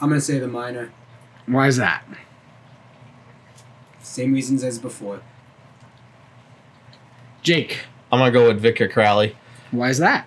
I'm 0.00 0.08
gonna 0.08 0.20
say 0.20 0.38
the 0.38 0.48
Miner. 0.48 0.90
Why 1.46 1.68
is 1.68 1.76
that? 1.76 2.04
Same 4.00 4.32
reasons 4.32 4.62
as 4.64 4.78
before. 4.78 5.20
Jake, 7.42 7.80
I'm 8.10 8.18
gonna 8.18 8.30
go 8.30 8.48
with 8.48 8.60
Victor 8.60 8.88
Crowley. 8.88 9.36
why 9.70 9.88
is 9.88 9.98
that? 9.98 10.26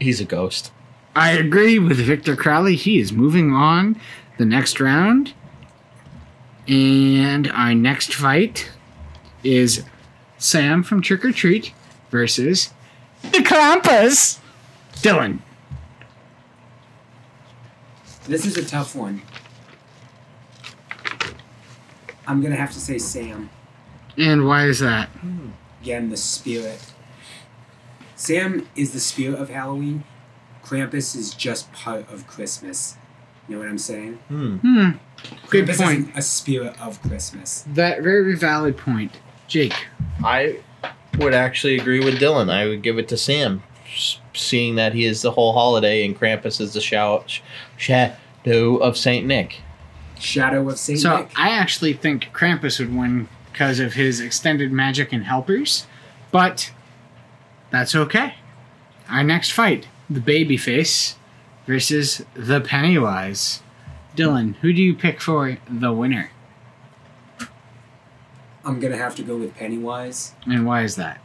He's 0.00 0.20
a 0.20 0.24
ghost. 0.24 0.72
I 1.14 1.30
agree 1.32 1.78
with 1.78 1.96
Victor 1.98 2.36
Crowley. 2.36 2.76
He 2.76 2.98
is 3.00 3.12
moving 3.12 3.52
on 3.52 4.00
the 4.36 4.44
next 4.44 4.80
round. 4.80 5.34
And 6.68 7.50
our 7.50 7.74
next 7.74 8.14
fight 8.14 8.70
is 9.42 9.84
Sam 10.38 10.82
from 10.82 11.02
Trick 11.02 11.24
or 11.24 11.32
Treat 11.32 11.72
versus 12.10 12.72
the 13.22 13.38
Krampus. 13.38 14.38
Dylan. 14.94 15.40
This 18.26 18.44
is 18.46 18.56
a 18.56 18.64
tough 18.64 18.94
one. 18.94 19.22
I'm 22.26 22.42
gonna 22.42 22.56
have 22.56 22.72
to 22.72 22.80
say 22.80 22.98
Sam. 22.98 23.50
And 24.16 24.46
why 24.46 24.66
is 24.66 24.80
that? 24.80 25.08
Again, 25.82 26.10
the 26.10 26.16
spirit. 26.16 26.92
Sam 28.16 28.68
is 28.76 28.92
the 28.92 29.00
spirit 29.00 29.38
of 29.40 29.48
Halloween. 29.48 30.04
Krampus 30.62 31.16
is 31.16 31.32
just 31.32 31.72
part 31.72 32.10
of 32.12 32.26
Christmas. 32.26 32.96
You 33.48 33.54
know 33.54 33.60
what 33.60 33.68
I'm 33.70 33.78
saying? 33.78 34.14
Hmm. 34.28 34.56
Hmm. 34.56 34.90
Good 35.48 35.66
Krampus 35.66 35.78
point. 35.78 35.98
isn't 36.00 36.16
a 36.18 36.22
spirit 36.22 36.80
of 36.80 37.00
Christmas. 37.00 37.64
That 37.66 38.02
very 38.02 38.36
valid 38.36 38.76
point. 38.76 39.12
Jake. 39.48 39.74
I 40.24 40.60
would 41.18 41.34
actually 41.34 41.78
agree 41.78 42.00
with 42.00 42.20
Dylan. 42.20 42.50
I 42.50 42.66
would 42.66 42.82
give 42.82 42.98
it 42.98 43.08
to 43.08 43.16
Sam, 43.16 43.62
seeing 44.34 44.76
that 44.76 44.94
he 44.94 45.04
is 45.04 45.22
the 45.22 45.32
whole 45.32 45.52
holiday 45.52 46.04
and 46.04 46.18
Krampus 46.18 46.60
is 46.60 46.74
the 46.74 46.80
shadow 46.80 48.76
of 48.76 48.96
Saint 48.96 49.26
Nick. 49.26 49.60
Shadow 50.20 50.68
of 50.68 50.78
Saint 50.78 51.00
So 51.00 51.16
Nick. 51.18 51.32
I 51.36 51.50
actually 51.50 51.94
think 51.94 52.30
Krampus 52.32 52.78
would 52.78 52.94
win 52.94 53.28
because 53.52 53.80
of 53.80 53.94
his 53.94 54.20
extended 54.20 54.70
magic 54.70 55.12
and 55.12 55.24
helpers, 55.24 55.86
but 56.30 56.70
that's 57.70 57.94
okay. 57.94 58.34
Our 59.08 59.24
next 59.24 59.50
fight, 59.50 59.88
the 60.08 60.20
Babyface 60.20 61.14
versus 61.66 62.24
the 62.34 62.60
Pennywise. 62.60 63.62
Dylan, 64.16 64.56
who 64.56 64.72
do 64.72 64.82
you 64.82 64.94
pick 64.94 65.20
for 65.20 65.58
the 65.68 65.92
winner, 65.92 66.30
I'm 68.68 68.80
gonna 68.80 68.96
have 68.98 69.16
to 69.16 69.22
go 69.22 69.36
with 69.36 69.54
Pennywise 69.54 70.34
and 70.46 70.66
why 70.66 70.82
is 70.82 70.96
that? 70.96 71.20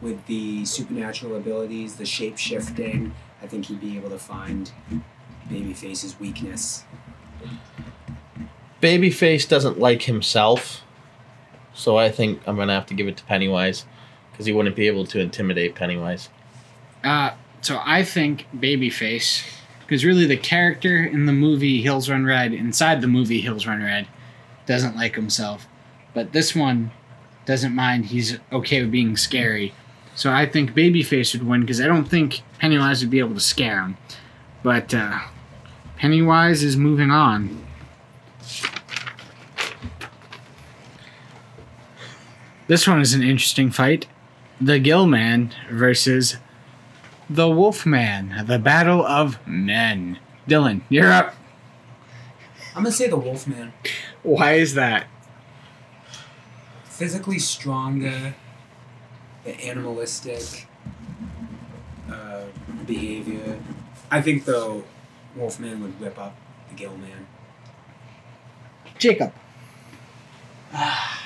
with 0.00 0.26
the 0.26 0.64
supernatural 0.64 1.36
abilities, 1.36 1.96
the 1.96 2.06
shape 2.06 2.38
shifting. 2.38 3.14
I 3.42 3.46
think 3.46 3.66
he'd 3.66 3.80
be 3.80 3.96
able 3.96 4.10
to 4.10 4.18
find 4.18 4.70
Babyface's 5.48 6.18
weakness. 6.20 6.84
Babyface 8.82 9.48
doesn't 9.48 9.78
like 9.78 10.02
himself, 10.02 10.82
so 11.74 11.96
I 11.96 12.10
think 12.10 12.40
I'm 12.46 12.56
gonna 12.56 12.74
have 12.74 12.86
to 12.86 12.94
give 12.94 13.08
it 13.08 13.16
to 13.16 13.24
Pennywise 13.24 13.86
because 14.30 14.46
he 14.46 14.52
wouldn't 14.52 14.76
be 14.76 14.86
able 14.86 15.06
to 15.06 15.20
intimidate 15.20 15.74
Pennywise. 15.74 16.28
Uh, 17.02 17.30
so 17.60 17.80
I 17.84 18.04
think 18.04 18.46
Babyface, 18.56 19.42
because 19.80 20.04
really 20.04 20.26
the 20.26 20.36
character 20.36 21.04
in 21.04 21.26
the 21.26 21.32
movie 21.32 21.82
Hills 21.82 22.08
Run 22.08 22.24
Red, 22.24 22.52
inside 22.52 23.00
the 23.00 23.08
movie 23.08 23.40
Hills 23.40 23.66
Run 23.66 23.82
Red, 23.82 24.06
doesn't 24.66 24.96
like 24.96 25.16
himself, 25.16 25.66
but 26.18 26.32
this 26.32 26.52
one 26.52 26.90
doesn't 27.46 27.72
mind. 27.72 28.06
He's 28.06 28.40
okay 28.50 28.80
with 28.82 28.90
being 28.90 29.16
scary. 29.16 29.72
So 30.16 30.32
I 30.32 30.46
think 30.46 30.72
Babyface 30.72 31.32
would 31.32 31.46
win 31.46 31.60
because 31.60 31.80
I 31.80 31.86
don't 31.86 32.06
think 32.06 32.40
Pennywise 32.58 33.00
would 33.02 33.10
be 33.10 33.20
able 33.20 33.34
to 33.34 33.40
scare 33.40 33.82
him. 33.82 33.96
But 34.64 34.92
uh, 34.92 35.20
Pennywise 35.96 36.64
is 36.64 36.76
moving 36.76 37.12
on. 37.12 37.64
This 42.66 42.88
one 42.88 43.00
is 43.00 43.14
an 43.14 43.22
interesting 43.22 43.70
fight. 43.70 44.08
The 44.60 44.80
Gill 44.80 45.06
Man 45.06 45.54
versus 45.70 46.38
the 47.30 47.48
Wolf 47.48 47.86
Man. 47.86 48.44
the 48.48 48.58
Battle 48.58 49.06
of 49.06 49.38
Men. 49.46 50.18
Dylan, 50.48 50.80
you're 50.88 51.12
up. 51.12 51.36
I'm 52.74 52.82
gonna 52.82 52.90
say 52.90 53.06
the 53.06 53.16
Wolf 53.16 53.46
Man. 53.46 53.72
Why 54.24 54.54
is 54.54 54.74
that? 54.74 55.06
Physically 56.98 57.38
stronger, 57.38 58.34
the 59.44 59.64
animalistic 59.64 60.66
uh, 62.10 62.42
behavior. 62.88 63.56
I 64.10 64.20
think 64.20 64.44
though, 64.44 64.82
Wolfman 65.36 65.80
would 65.80 66.00
rip 66.00 66.18
up 66.18 66.34
the 66.68 66.74
Gill 66.74 66.96
Man. 66.96 67.28
Jacob. 68.98 69.32
I 70.72 71.20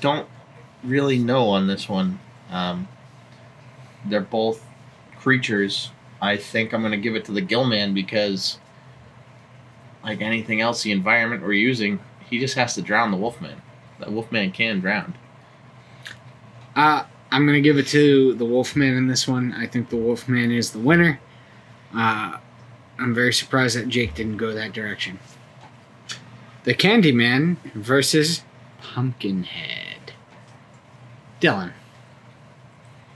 don't 0.00 0.26
really 0.82 1.20
know 1.20 1.50
on 1.50 1.68
this 1.68 1.88
one. 1.88 2.18
Um, 2.50 2.88
they're 4.04 4.20
both 4.20 4.66
creatures. 5.20 5.92
I 6.20 6.36
think 6.36 6.74
I'm 6.74 6.82
gonna 6.82 6.96
give 6.96 7.14
it 7.14 7.26
to 7.26 7.32
the 7.32 7.42
Gillman 7.42 7.94
because, 7.94 8.58
like 10.02 10.20
anything 10.20 10.60
else, 10.60 10.82
the 10.82 10.90
environment 10.90 11.44
we're 11.44 11.52
using, 11.52 12.00
he 12.28 12.40
just 12.40 12.56
has 12.56 12.74
to 12.74 12.82
drown 12.82 13.12
the 13.12 13.16
Wolfman. 13.16 13.62
The 14.04 14.12
Wolfman 14.12 14.52
can 14.52 14.80
drown. 14.80 15.14
Uh, 16.76 17.04
I'm 17.30 17.46
going 17.46 17.54
to 17.54 17.60
give 17.60 17.78
it 17.78 17.86
to 17.88 18.34
the 18.34 18.44
Wolfman 18.44 18.96
in 18.96 19.06
this 19.06 19.26
one. 19.26 19.52
I 19.52 19.66
think 19.66 19.90
the 19.90 19.96
Wolfman 19.96 20.50
is 20.50 20.70
the 20.70 20.78
winner. 20.78 21.20
Uh, 21.94 22.38
I'm 22.98 23.14
very 23.14 23.32
surprised 23.32 23.76
that 23.76 23.88
Jake 23.88 24.14
didn't 24.14 24.36
go 24.36 24.52
that 24.52 24.72
direction. 24.72 25.18
The 26.64 26.74
Candyman 26.74 27.56
versus 27.74 28.42
Pumpkinhead. 28.80 30.12
Dylan. 31.40 31.72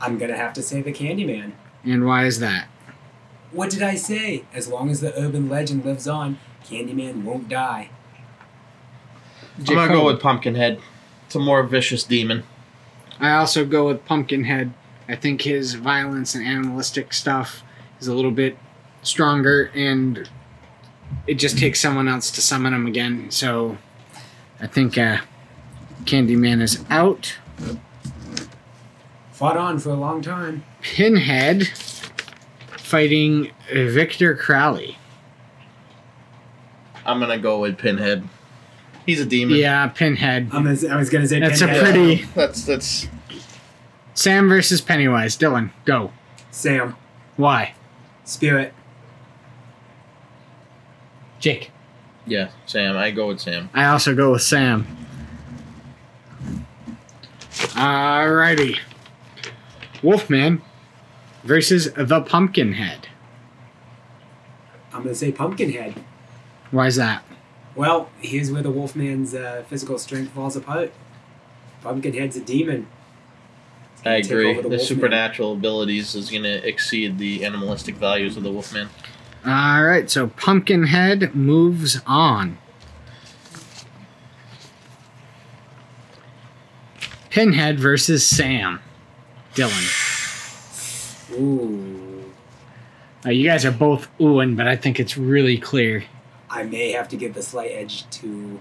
I'm 0.00 0.18
gonna 0.18 0.36
have 0.36 0.52
to 0.54 0.62
say 0.62 0.82
the 0.82 0.92
Candyman. 0.92 1.52
And 1.84 2.04
why 2.04 2.26
is 2.26 2.40
that? 2.40 2.68
What 3.50 3.70
did 3.70 3.82
I 3.82 3.94
say? 3.94 4.44
As 4.52 4.68
long 4.68 4.90
as 4.90 5.00
the 5.00 5.18
urban 5.18 5.48
legend 5.48 5.84
lives 5.84 6.06
on, 6.06 6.38
Candyman 6.64 7.24
won't 7.24 7.48
die. 7.48 7.90
I'm 9.58 9.64
gonna 9.64 9.80
Jacob. 9.82 9.92
go 9.96 10.04
with 10.06 10.20
Pumpkinhead. 10.20 10.80
It's 11.26 11.34
a 11.34 11.38
more 11.40 11.62
vicious 11.62 12.04
demon. 12.04 12.44
I 13.20 13.32
also 13.34 13.64
go 13.64 13.86
with 13.88 14.04
Pumpkinhead. 14.04 14.72
I 15.08 15.16
think 15.16 15.42
his 15.42 15.74
violence 15.74 16.34
and 16.34 16.46
animalistic 16.46 17.12
stuff 17.12 17.62
is 18.00 18.08
a 18.08 18.14
little 18.14 18.30
bit 18.30 18.56
stronger, 19.02 19.70
and 19.74 20.28
it 21.26 21.34
just 21.34 21.58
takes 21.58 21.80
someone 21.80 22.08
else 22.08 22.30
to 22.32 22.40
summon 22.42 22.72
him 22.74 22.86
again. 22.86 23.30
So 23.30 23.78
I 24.60 24.66
think 24.66 24.96
uh, 24.96 25.18
Candyman 26.04 26.60
is 26.62 26.84
out. 26.90 27.36
Fought 29.32 29.56
on 29.56 29.78
for 29.78 29.90
a 29.90 29.94
long 29.94 30.20
time. 30.22 30.64
Pinhead 30.82 31.68
fighting 32.76 33.50
Victor 33.72 34.34
Crowley. 34.34 34.98
I'm 37.04 37.20
gonna 37.20 37.38
go 37.38 37.58
with 37.60 37.78
Pinhead. 37.78 38.28
He's 39.08 39.20
a 39.22 39.24
demon. 39.24 39.56
Yeah, 39.56 39.86
Pinhead. 39.88 40.50
I'm 40.52 40.64
gonna, 40.64 40.76
I 40.94 40.96
was 40.96 41.08
gonna 41.08 41.26
say 41.26 41.40
That's 41.40 41.62
a 41.62 41.66
pretty- 41.66 42.24
That's 42.34 42.66
that's. 42.66 43.08
Sam 44.12 44.50
versus 44.50 44.82
Pennywise. 44.82 45.34
Dylan, 45.38 45.70
go. 45.86 46.12
Sam. 46.50 46.94
Why? 47.38 47.72
Spirit. 48.24 48.74
Jake. 51.40 51.70
Yeah, 52.26 52.50
Sam. 52.66 52.98
I 52.98 53.10
go 53.10 53.28
with 53.28 53.40
Sam. 53.40 53.70
I 53.72 53.86
also 53.86 54.14
go 54.14 54.32
with 54.32 54.42
Sam. 54.42 54.86
Alrighty. 57.54 58.76
Wolfman 60.02 60.60
versus 61.44 61.90
the 61.94 62.20
Pumpkinhead. 62.20 63.08
I'm 64.92 65.02
gonna 65.04 65.14
say 65.14 65.32
Pumpkinhead. 65.32 65.94
Why 66.72 66.88
is 66.88 66.96
that? 66.96 67.24
Well, 67.78 68.10
here's 68.20 68.50
where 68.50 68.60
the 68.60 68.72
Wolfman's 68.72 69.36
uh, 69.36 69.62
physical 69.68 70.00
strength 70.00 70.32
falls 70.32 70.56
apart. 70.56 70.92
Pumpkinhead's 71.80 72.36
a 72.36 72.40
demon. 72.40 72.88
He's 73.98 74.06
I 74.06 74.14
agree. 74.16 74.58
over 74.58 74.68
The, 74.68 74.80
supernatural 74.80 75.52
abilities 75.52 76.16
is 76.16 76.28
gonna 76.28 76.56
exceed 76.64 77.18
the 77.18 77.44
animalistic 77.44 77.94
values 77.94 78.36
of 78.36 78.42
the 78.42 78.50
Wolfman. 78.50 78.88
Alright, 79.46 80.10
so 80.10 80.26
Pumpkinhead 80.26 81.36
moves 81.36 82.00
on. 82.04 82.58
Pinhead 87.30 87.78
versus 87.78 88.26
Sam. 88.26 88.80
Dylan. 89.54 89.86
Ooh. 91.38 92.24
Uh, 93.24 93.30
you 93.30 93.44
guys 93.44 93.64
are 93.64 93.70
both 93.70 94.08
oohing, 94.18 94.56
but 94.56 94.66
I 94.66 94.74
think 94.74 94.98
it's 94.98 95.16
really 95.16 95.58
clear. 95.58 96.02
I 96.50 96.62
may 96.62 96.92
have 96.92 97.08
to 97.08 97.16
give 97.16 97.34
the 97.34 97.42
slight 97.42 97.70
edge 97.72 98.08
to 98.10 98.60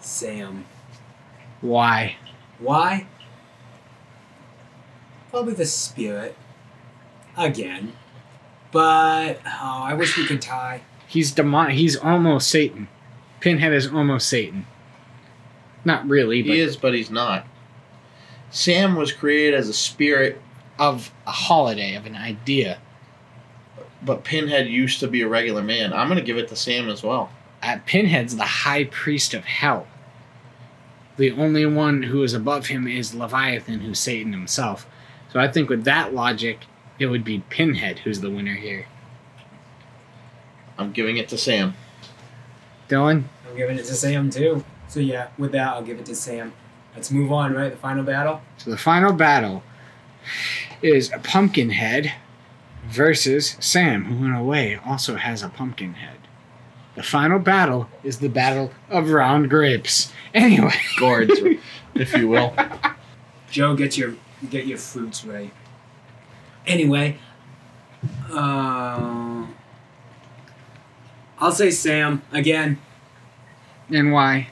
Sam. 0.00 0.64
Why? 1.60 2.16
Why? 2.58 3.06
Probably 5.30 5.54
the 5.54 5.66
spirit. 5.66 6.36
Again. 7.36 7.92
But 8.70 9.40
oh, 9.46 9.82
I 9.84 9.94
wish 9.94 10.16
we 10.16 10.26
could 10.26 10.42
tie. 10.42 10.82
He's 11.06 11.32
demon. 11.32 11.70
He's 11.70 11.96
almost 11.96 12.48
Satan. 12.48 12.88
Pinhead 13.40 13.72
is 13.72 13.86
almost 13.86 14.28
Satan. 14.28 14.66
Not 15.84 16.08
really, 16.08 16.42
but 16.42 16.52
He 16.52 16.60
is, 16.60 16.76
but 16.76 16.94
he's 16.94 17.10
not. 17.10 17.46
Sam 18.50 18.94
was 18.94 19.12
created 19.12 19.54
as 19.54 19.68
a 19.68 19.74
spirit, 19.74 20.40
of 20.78 21.12
a 21.26 21.30
holiday, 21.30 21.94
of 21.94 22.06
an 22.06 22.16
idea. 22.16 22.78
But 24.04 24.24
Pinhead 24.24 24.68
used 24.68 25.00
to 25.00 25.08
be 25.08 25.22
a 25.22 25.28
regular 25.28 25.62
man. 25.62 25.92
I'm 25.92 26.08
gonna 26.08 26.20
give 26.20 26.36
it 26.36 26.48
to 26.48 26.56
Sam 26.56 26.88
as 26.88 27.02
well. 27.02 27.30
Uh, 27.62 27.78
Pinhead's 27.86 28.36
the 28.36 28.44
high 28.44 28.84
priest 28.84 29.34
of 29.34 29.44
hell. 29.44 29.86
The 31.16 31.30
only 31.32 31.64
one 31.64 32.04
who 32.04 32.22
is 32.22 32.34
above 32.34 32.66
him 32.66 32.86
is 32.86 33.14
Leviathan, 33.14 33.80
who's 33.80 33.98
Satan 33.98 34.32
himself. 34.32 34.86
So 35.32 35.40
I 35.40 35.48
think 35.48 35.68
with 35.68 35.84
that 35.84 36.12
logic, 36.12 36.60
it 36.98 37.06
would 37.06 37.24
be 37.24 37.42
Pinhead 37.48 38.00
who's 38.00 38.20
the 38.20 38.30
winner 38.30 38.54
here. 38.54 38.86
I'm 40.76 40.92
giving 40.92 41.16
it 41.16 41.28
to 41.28 41.38
Sam. 41.38 41.74
Dylan, 42.88 43.24
I'm 43.48 43.56
giving 43.56 43.78
it 43.78 43.84
to 43.86 43.94
Sam 43.94 44.30
too. 44.30 44.64
So 44.88 45.00
yeah, 45.00 45.28
with 45.38 45.52
that 45.52 45.68
I'll 45.68 45.82
give 45.82 45.98
it 45.98 46.06
to 46.06 46.14
Sam. 46.14 46.52
Let's 46.94 47.10
move 47.10 47.32
on, 47.32 47.54
right? 47.54 47.70
The 47.70 47.76
final 47.76 48.04
battle. 48.04 48.42
so 48.58 48.70
the 48.70 48.76
final 48.76 49.12
battle 49.12 49.62
is 50.82 51.12
a 51.12 51.18
Pumpkinhead 51.18 52.12
versus 52.94 53.56
Sam, 53.60 54.04
who 54.04 54.24
in 54.24 54.32
a 54.32 54.42
way 54.44 54.76
also 54.84 55.16
has 55.16 55.42
a 55.42 55.48
pumpkin 55.48 55.94
head. 55.94 56.18
The 56.94 57.02
final 57.02 57.38
battle 57.40 57.88
is 58.04 58.18
the 58.20 58.28
battle 58.28 58.70
of 58.88 59.10
round 59.10 59.50
grapes. 59.50 60.12
Anyway, 60.32 60.74
Gourds, 60.98 61.32
if 61.94 62.16
you 62.16 62.28
will. 62.28 62.54
Joe, 63.50 63.74
get 63.74 63.98
your 63.98 64.14
get 64.48 64.66
your 64.66 64.78
fruits 64.78 65.24
right. 65.24 65.52
Anyway, 66.66 67.18
uh, 68.30 69.44
I'll 71.38 71.52
say 71.52 71.70
Sam 71.70 72.22
again. 72.32 72.78
and 73.90 74.12
why? 74.12 74.48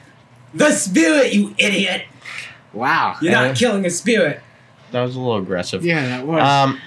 The 0.53 0.71
spirit, 0.71 1.33
you 1.33 1.55
idiot! 1.57 2.03
Wow. 2.73 3.15
You're 3.21 3.35
Uh, 3.35 3.47
not 3.47 3.55
killing 3.55 3.85
a 3.85 3.89
spirit. 3.89 4.41
That 4.91 5.01
was 5.01 5.15
a 5.15 5.19
little 5.19 5.37
aggressive. 5.37 5.83
Yeah, 5.83 6.07
that 6.07 6.27
was. 6.27 6.41
Um, 6.41 6.79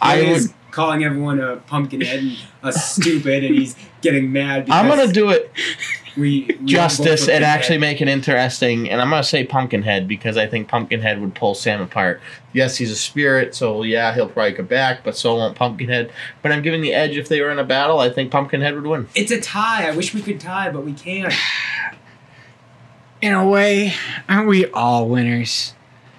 I 0.00 0.22
He 0.22 0.32
would. 0.32 0.42
Is 0.76 0.84
calling 0.84 1.04
everyone 1.04 1.40
a 1.40 1.56
pumpkinhead 1.56 2.18
and 2.18 2.38
a 2.62 2.72
stupid, 2.72 3.44
and 3.44 3.54
he's 3.54 3.74
getting 4.02 4.32
mad. 4.32 4.66
Because 4.66 4.78
I'm 4.78 4.88
gonna 4.88 5.12
do 5.12 5.30
it 5.30 5.52
we, 6.16 6.46
we 6.60 6.66
justice 6.66 7.28
and 7.28 7.44
actually 7.44 7.78
make 7.78 8.00
it 8.00 8.08
interesting. 8.08 8.90
And 8.90 9.00
I'm 9.00 9.10
gonna 9.10 9.22
say 9.22 9.44
Pumpkinhead 9.44 10.08
because 10.08 10.36
I 10.36 10.46
think 10.46 10.68
Pumpkinhead 10.68 11.20
would 11.20 11.34
pull 11.34 11.54
Sam 11.54 11.80
apart. 11.80 12.20
Yes, 12.52 12.76
he's 12.76 12.90
a 12.90 12.96
spirit, 12.96 13.54
so 13.54 13.82
yeah, 13.82 14.14
he'll 14.14 14.28
probably 14.28 14.54
come 14.54 14.66
back, 14.66 15.04
but 15.04 15.16
so 15.16 15.36
won't 15.36 15.56
Pumpkinhead. 15.56 16.10
But 16.42 16.52
I'm 16.52 16.62
giving 16.62 16.80
the 16.80 16.94
edge 16.94 17.16
if 17.16 17.28
they 17.28 17.40
were 17.40 17.50
in 17.50 17.58
a 17.58 17.64
battle. 17.64 18.00
I 18.00 18.10
think 18.10 18.30
Pumpkinhead 18.30 18.74
would 18.74 18.86
win. 18.86 19.08
It's 19.14 19.30
a 19.30 19.40
tie. 19.40 19.88
I 19.88 19.94
wish 19.94 20.14
we 20.14 20.22
could 20.22 20.40
tie, 20.40 20.70
but 20.70 20.84
we 20.84 20.92
can't. 20.92 21.32
In 23.22 23.32
a 23.32 23.48
way, 23.48 23.94
aren't 24.28 24.46
we 24.46 24.66
all 24.72 25.08
winners? 25.08 25.72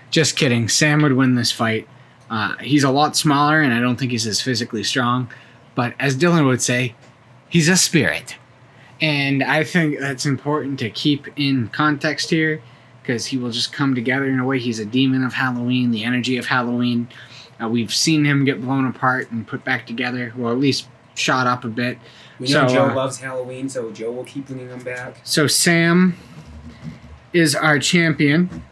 Just 0.09 0.35
kidding. 0.35 0.67
Sam 0.67 1.03
would 1.03 1.13
win 1.13 1.35
this 1.35 1.51
fight. 1.51 1.87
Uh, 2.29 2.57
he's 2.57 2.83
a 2.83 2.91
lot 2.91 3.15
smaller, 3.15 3.61
and 3.61 3.73
I 3.73 3.79
don't 3.79 3.95
think 3.97 4.11
he's 4.11 4.27
as 4.27 4.41
physically 4.41 4.83
strong. 4.83 5.29
But 5.75 5.93
as 5.99 6.17
Dylan 6.17 6.45
would 6.45 6.61
say, 6.61 6.95
he's 7.49 7.69
a 7.69 7.77
spirit. 7.77 8.35
And 8.99 9.43
I 9.43 9.63
think 9.63 9.99
that's 9.99 10.25
important 10.25 10.79
to 10.79 10.89
keep 10.89 11.27
in 11.35 11.67
context 11.69 12.29
here 12.29 12.61
because 13.01 13.27
he 13.27 13.37
will 13.37 13.51
just 13.51 13.71
come 13.71 13.95
together 13.95 14.25
in 14.25 14.39
a 14.39 14.45
way. 14.45 14.59
He's 14.59 14.79
a 14.79 14.85
demon 14.85 15.23
of 15.23 15.33
Halloween, 15.33 15.91
the 15.91 16.03
energy 16.03 16.37
of 16.37 16.47
Halloween. 16.47 17.07
Uh, 17.61 17.69
we've 17.69 17.93
seen 17.93 18.25
him 18.25 18.43
get 18.43 18.61
blown 18.61 18.85
apart 18.85 19.31
and 19.31 19.47
put 19.47 19.63
back 19.63 19.87
together, 19.87 20.33
or 20.39 20.51
at 20.51 20.59
least 20.59 20.87
shot 21.15 21.47
up 21.47 21.63
a 21.63 21.69
bit. 21.69 21.97
We 22.39 22.51
know 22.51 22.67
Joe 22.67 22.89
uh, 22.89 22.95
loves 22.95 23.19
Halloween, 23.19 23.69
so 23.69 23.91
Joe 23.91 24.11
will 24.11 24.25
keep 24.25 24.47
bringing 24.47 24.69
him 24.69 24.79
back. 24.79 25.21
So 25.23 25.47
Sam 25.47 26.17
is 27.33 27.55
our 27.55 27.79
champion 27.79 28.63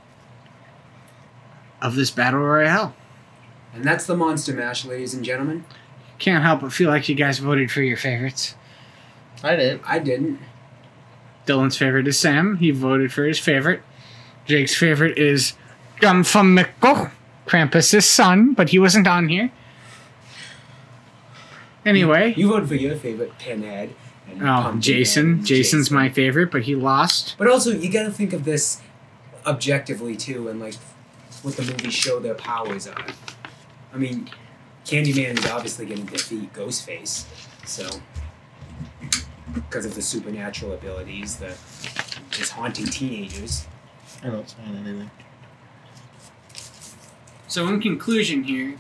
of 1.82 1.95
this 1.95 2.12
battle 2.12 2.41
royale. 2.41 2.95
And 3.76 3.84
that's 3.84 4.06
the 4.06 4.16
Monster 4.16 4.54
Mash, 4.54 4.86
ladies 4.86 5.14
and 5.14 5.24
gentlemen. 5.24 5.66
Can't 6.18 6.44
help 6.44 6.62
but 6.62 6.72
feel 6.72 6.90
like 6.90 7.10
you 7.10 7.16
guys 7.16 7.40
voted 7.40 7.70
for 7.70 7.82
your 7.82 7.98
favorites. 7.98 8.56
I 9.44 9.56
didn't. 9.58 9.82
I 9.86 10.00
didn't. 10.00 10.40
Dylan's 11.46 11.78
favorite 11.78 12.08
is 12.08 12.18
Sam. 12.18 12.58
He 12.58 12.72
voted 12.72 13.12
for 13.12 13.26
his 13.26 13.38
favorite. 13.38 13.82
Jake's 14.46 14.76
favorite 14.76 15.18
is 15.18 15.54
Gumfamiko, 16.02 17.12
Krampus's 17.46 18.06
son, 18.08 18.54
but 18.54 18.70
he 18.70 18.80
wasn't 18.80 19.08
on 19.08 19.28
here. 19.28 19.52
Anyway, 21.86 22.34
You 22.36 22.48
voted 22.50 22.68
for 22.70 22.76
your 22.76 22.96
favorite 22.96 23.38
Pinhead. 23.38 23.94
And 24.28 24.42
oh, 24.42 24.76
Jason. 24.80 25.30
and 25.30 25.46
Jason's 25.46 25.86
Jason. 25.86 25.96
my 25.96 26.10
favorite, 26.10 26.50
but 26.50 26.64
he 26.64 26.76
lost. 26.76 27.36
But 27.38 27.48
also, 27.48 27.72
you 27.72 27.92
gotta 27.92 28.10
think 28.10 28.34
of 28.34 28.44
this 28.44 28.82
objectively 29.46 30.16
too, 30.16 30.48
and 30.48 30.60
like 30.60 30.76
what 31.44 31.56
the 31.58 31.62
movies 31.62 31.94
show 31.94 32.20
their 32.20 32.34
powers 32.34 32.88
are. 32.88 33.06
I 33.96 33.98
mean, 33.98 34.30
Candyman 34.84 35.39
is 35.39 35.46
obviously 35.46 35.86
going 35.86 36.06
to 36.06 36.12
defeat 36.12 36.52
Ghostface, 36.52 37.24
so 37.66 37.88
because 39.54 39.86
of 39.86 39.96
the 39.96 40.02
supernatural 40.02 40.74
abilities, 40.74 41.38
the 41.38 41.56
just 42.30 42.52
haunting 42.52 42.88
teenagers. 42.88 43.66
I 44.22 44.28
don't 44.28 44.50
sign 44.50 44.76
anything. 44.76 45.12
So, 47.48 47.70
in 47.70 47.80
conclusion, 47.80 48.43
here, 48.43 48.76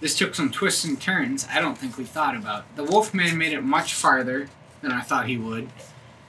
this 0.00 0.16
took 0.16 0.36
some 0.36 0.52
twists 0.52 0.84
and 0.84 1.00
turns 1.00 1.48
I 1.52 1.60
don't 1.60 1.76
think 1.76 1.98
we 1.98 2.04
thought 2.04 2.36
about. 2.36 2.76
The 2.76 2.84
Wolfman 2.84 3.36
made 3.36 3.52
it 3.52 3.62
much 3.62 3.94
farther 3.94 4.48
than 4.80 4.92
I 4.92 5.00
thought 5.00 5.26
he 5.26 5.36
would, 5.36 5.70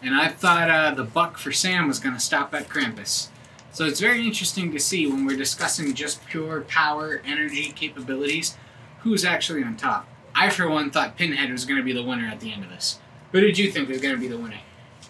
and 0.02 0.16
I 0.16 0.30
thought 0.30 0.72
uh, 0.72 0.92
the 0.96 1.04
buck 1.04 1.38
for 1.38 1.52
Sam 1.52 1.88
was 1.88 2.00
going 2.00 2.16
to 2.16 2.22
stop 2.22 2.52
at 2.56 2.68
Krampus. 2.68 3.28
So, 3.74 3.86
it's 3.86 4.00
very 4.00 4.26
interesting 4.26 4.72
to 4.72 4.80
see 4.80 5.08
when 5.08 5.26
we're 5.26 5.38
discussing 5.38 5.94
just 5.94 6.26
pure 6.26 6.62
power, 6.62 7.22
energy, 7.26 7.72
capabilities, 7.72 8.58
who's 9.00 9.26
actually 9.26 9.64
on 9.64 9.76
top. 9.76 10.08
I, 10.34 10.50
for 10.50 10.70
one, 10.70 10.90
thought 10.90 11.18
Pinhead 11.18 11.52
was 11.52 11.66
going 11.66 11.78
to 11.78 11.84
be 11.84 11.94
the 11.94 12.04
winner 12.04 12.28
at 12.28 12.40
the 12.40 12.54
end 12.54 12.64
of 12.64 12.70
this. 12.70 13.00
Who 13.32 13.42
did 13.42 13.58
you 13.58 13.72
think 13.72 13.90
was 13.90 14.00
going 14.00 14.16
to 14.16 14.22
be 14.22 14.28
the 14.28 14.38
winner? 14.38 14.60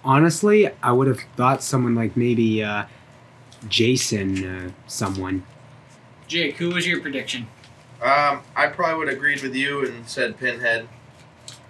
honestly, 0.03 0.69
I 0.81 0.91
would 0.91 1.07
have 1.07 1.21
thought 1.35 1.63
someone 1.63 1.95
like 1.95 2.17
maybe 2.17 2.63
uh, 2.63 2.85
Jason 3.67 4.45
or 4.45 4.73
someone. 4.87 5.43
Jake, 6.27 6.57
who 6.57 6.69
was 6.69 6.87
your 6.87 7.01
prediction? 7.01 7.47
Um, 8.01 8.41
I 8.55 8.67
probably 8.67 8.99
would 8.99 9.07
have 9.07 9.17
agreed 9.17 9.41
with 9.41 9.55
you 9.55 9.85
and 9.85 10.07
said 10.07 10.37
Pinhead. 10.37 10.87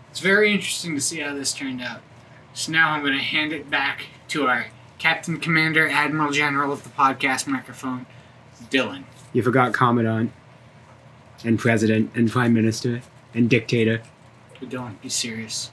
It's 0.10 0.20
very 0.20 0.52
interesting 0.52 0.96
to 0.96 1.02
see 1.02 1.20
how 1.20 1.34
this 1.34 1.54
turned 1.54 1.82
out. 1.82 2.02
So 2.54 2.72
now 2.72 2.92
I'm 2.92 3.02
going 3.02 3.14
to 3.14 3.24
hand 3.24 3.52
it 3.52 3.70
back 3.70 4.08
to 4.30 4.48
our 4.48 4.68
Captain 5.04 5.38
Commander 5.38 5.90
Admiral 5.90 6.32
General 6.32 6.72
of 6.72 6.86
the 6.86 6.90
podcast 6.90 7.46
microphone, 7.46 8.06
Dylan. 8.72 9.04
You 9.34 9.44
forgot 9.44 9.74
Commandant, 9.74 10.32
and 11.44 11.60
President, 11.60 12.10
and 12.16 12.32
Prime 12.32 12.54
Minister, 12.54 13.02
and 13.34 13.50
Dictator. 13.50 14.02
But 14.62 14.70
Dylan, 14.70 15.02
be 15.02 15.10
serious. 15.10 15.72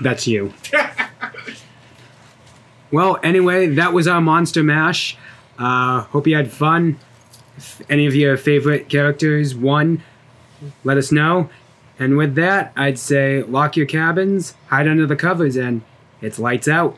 That's 0.00 0.26
you. 0.26 0.54
well, 2.90 3.20
anyway, 3.22 3.66
that 3.66 3.92
was 3.92 4.08
our 4.08 4.22
Monster 4.22 4.62
Mash. 4.62 5.18
Uh, 5.58 6.00
hope 6.00 6.26
you 6.26 6.34
had 6.34 6.50
fun. 6.50 6.98
If 7.58 7.82
any 7.90 8.06
of 8.06 8.14
your 8.14 8.38
favorite 8.38 8.88
characters 8.88 9.54
won, 9.54 10.02
let 10.82 10.96
us 10.96 11.12
know. 11.12 11.50
And 11.98 12.16
with 12.16 12.36
that, 12.36 12.72
I'd 12.74 12.98
say 12.98 13.42
lock 13.42 13.76
your 13.76 13.84
cabins, 13.84 14.54
hide 14.68 14.88
under 14.88 15.06
the 15.06 15.14
covers, 15.14 15.56
and 15.56 15.82
it's 16.22 16.38
lights 16.38 16.68
out. 16.68 16.96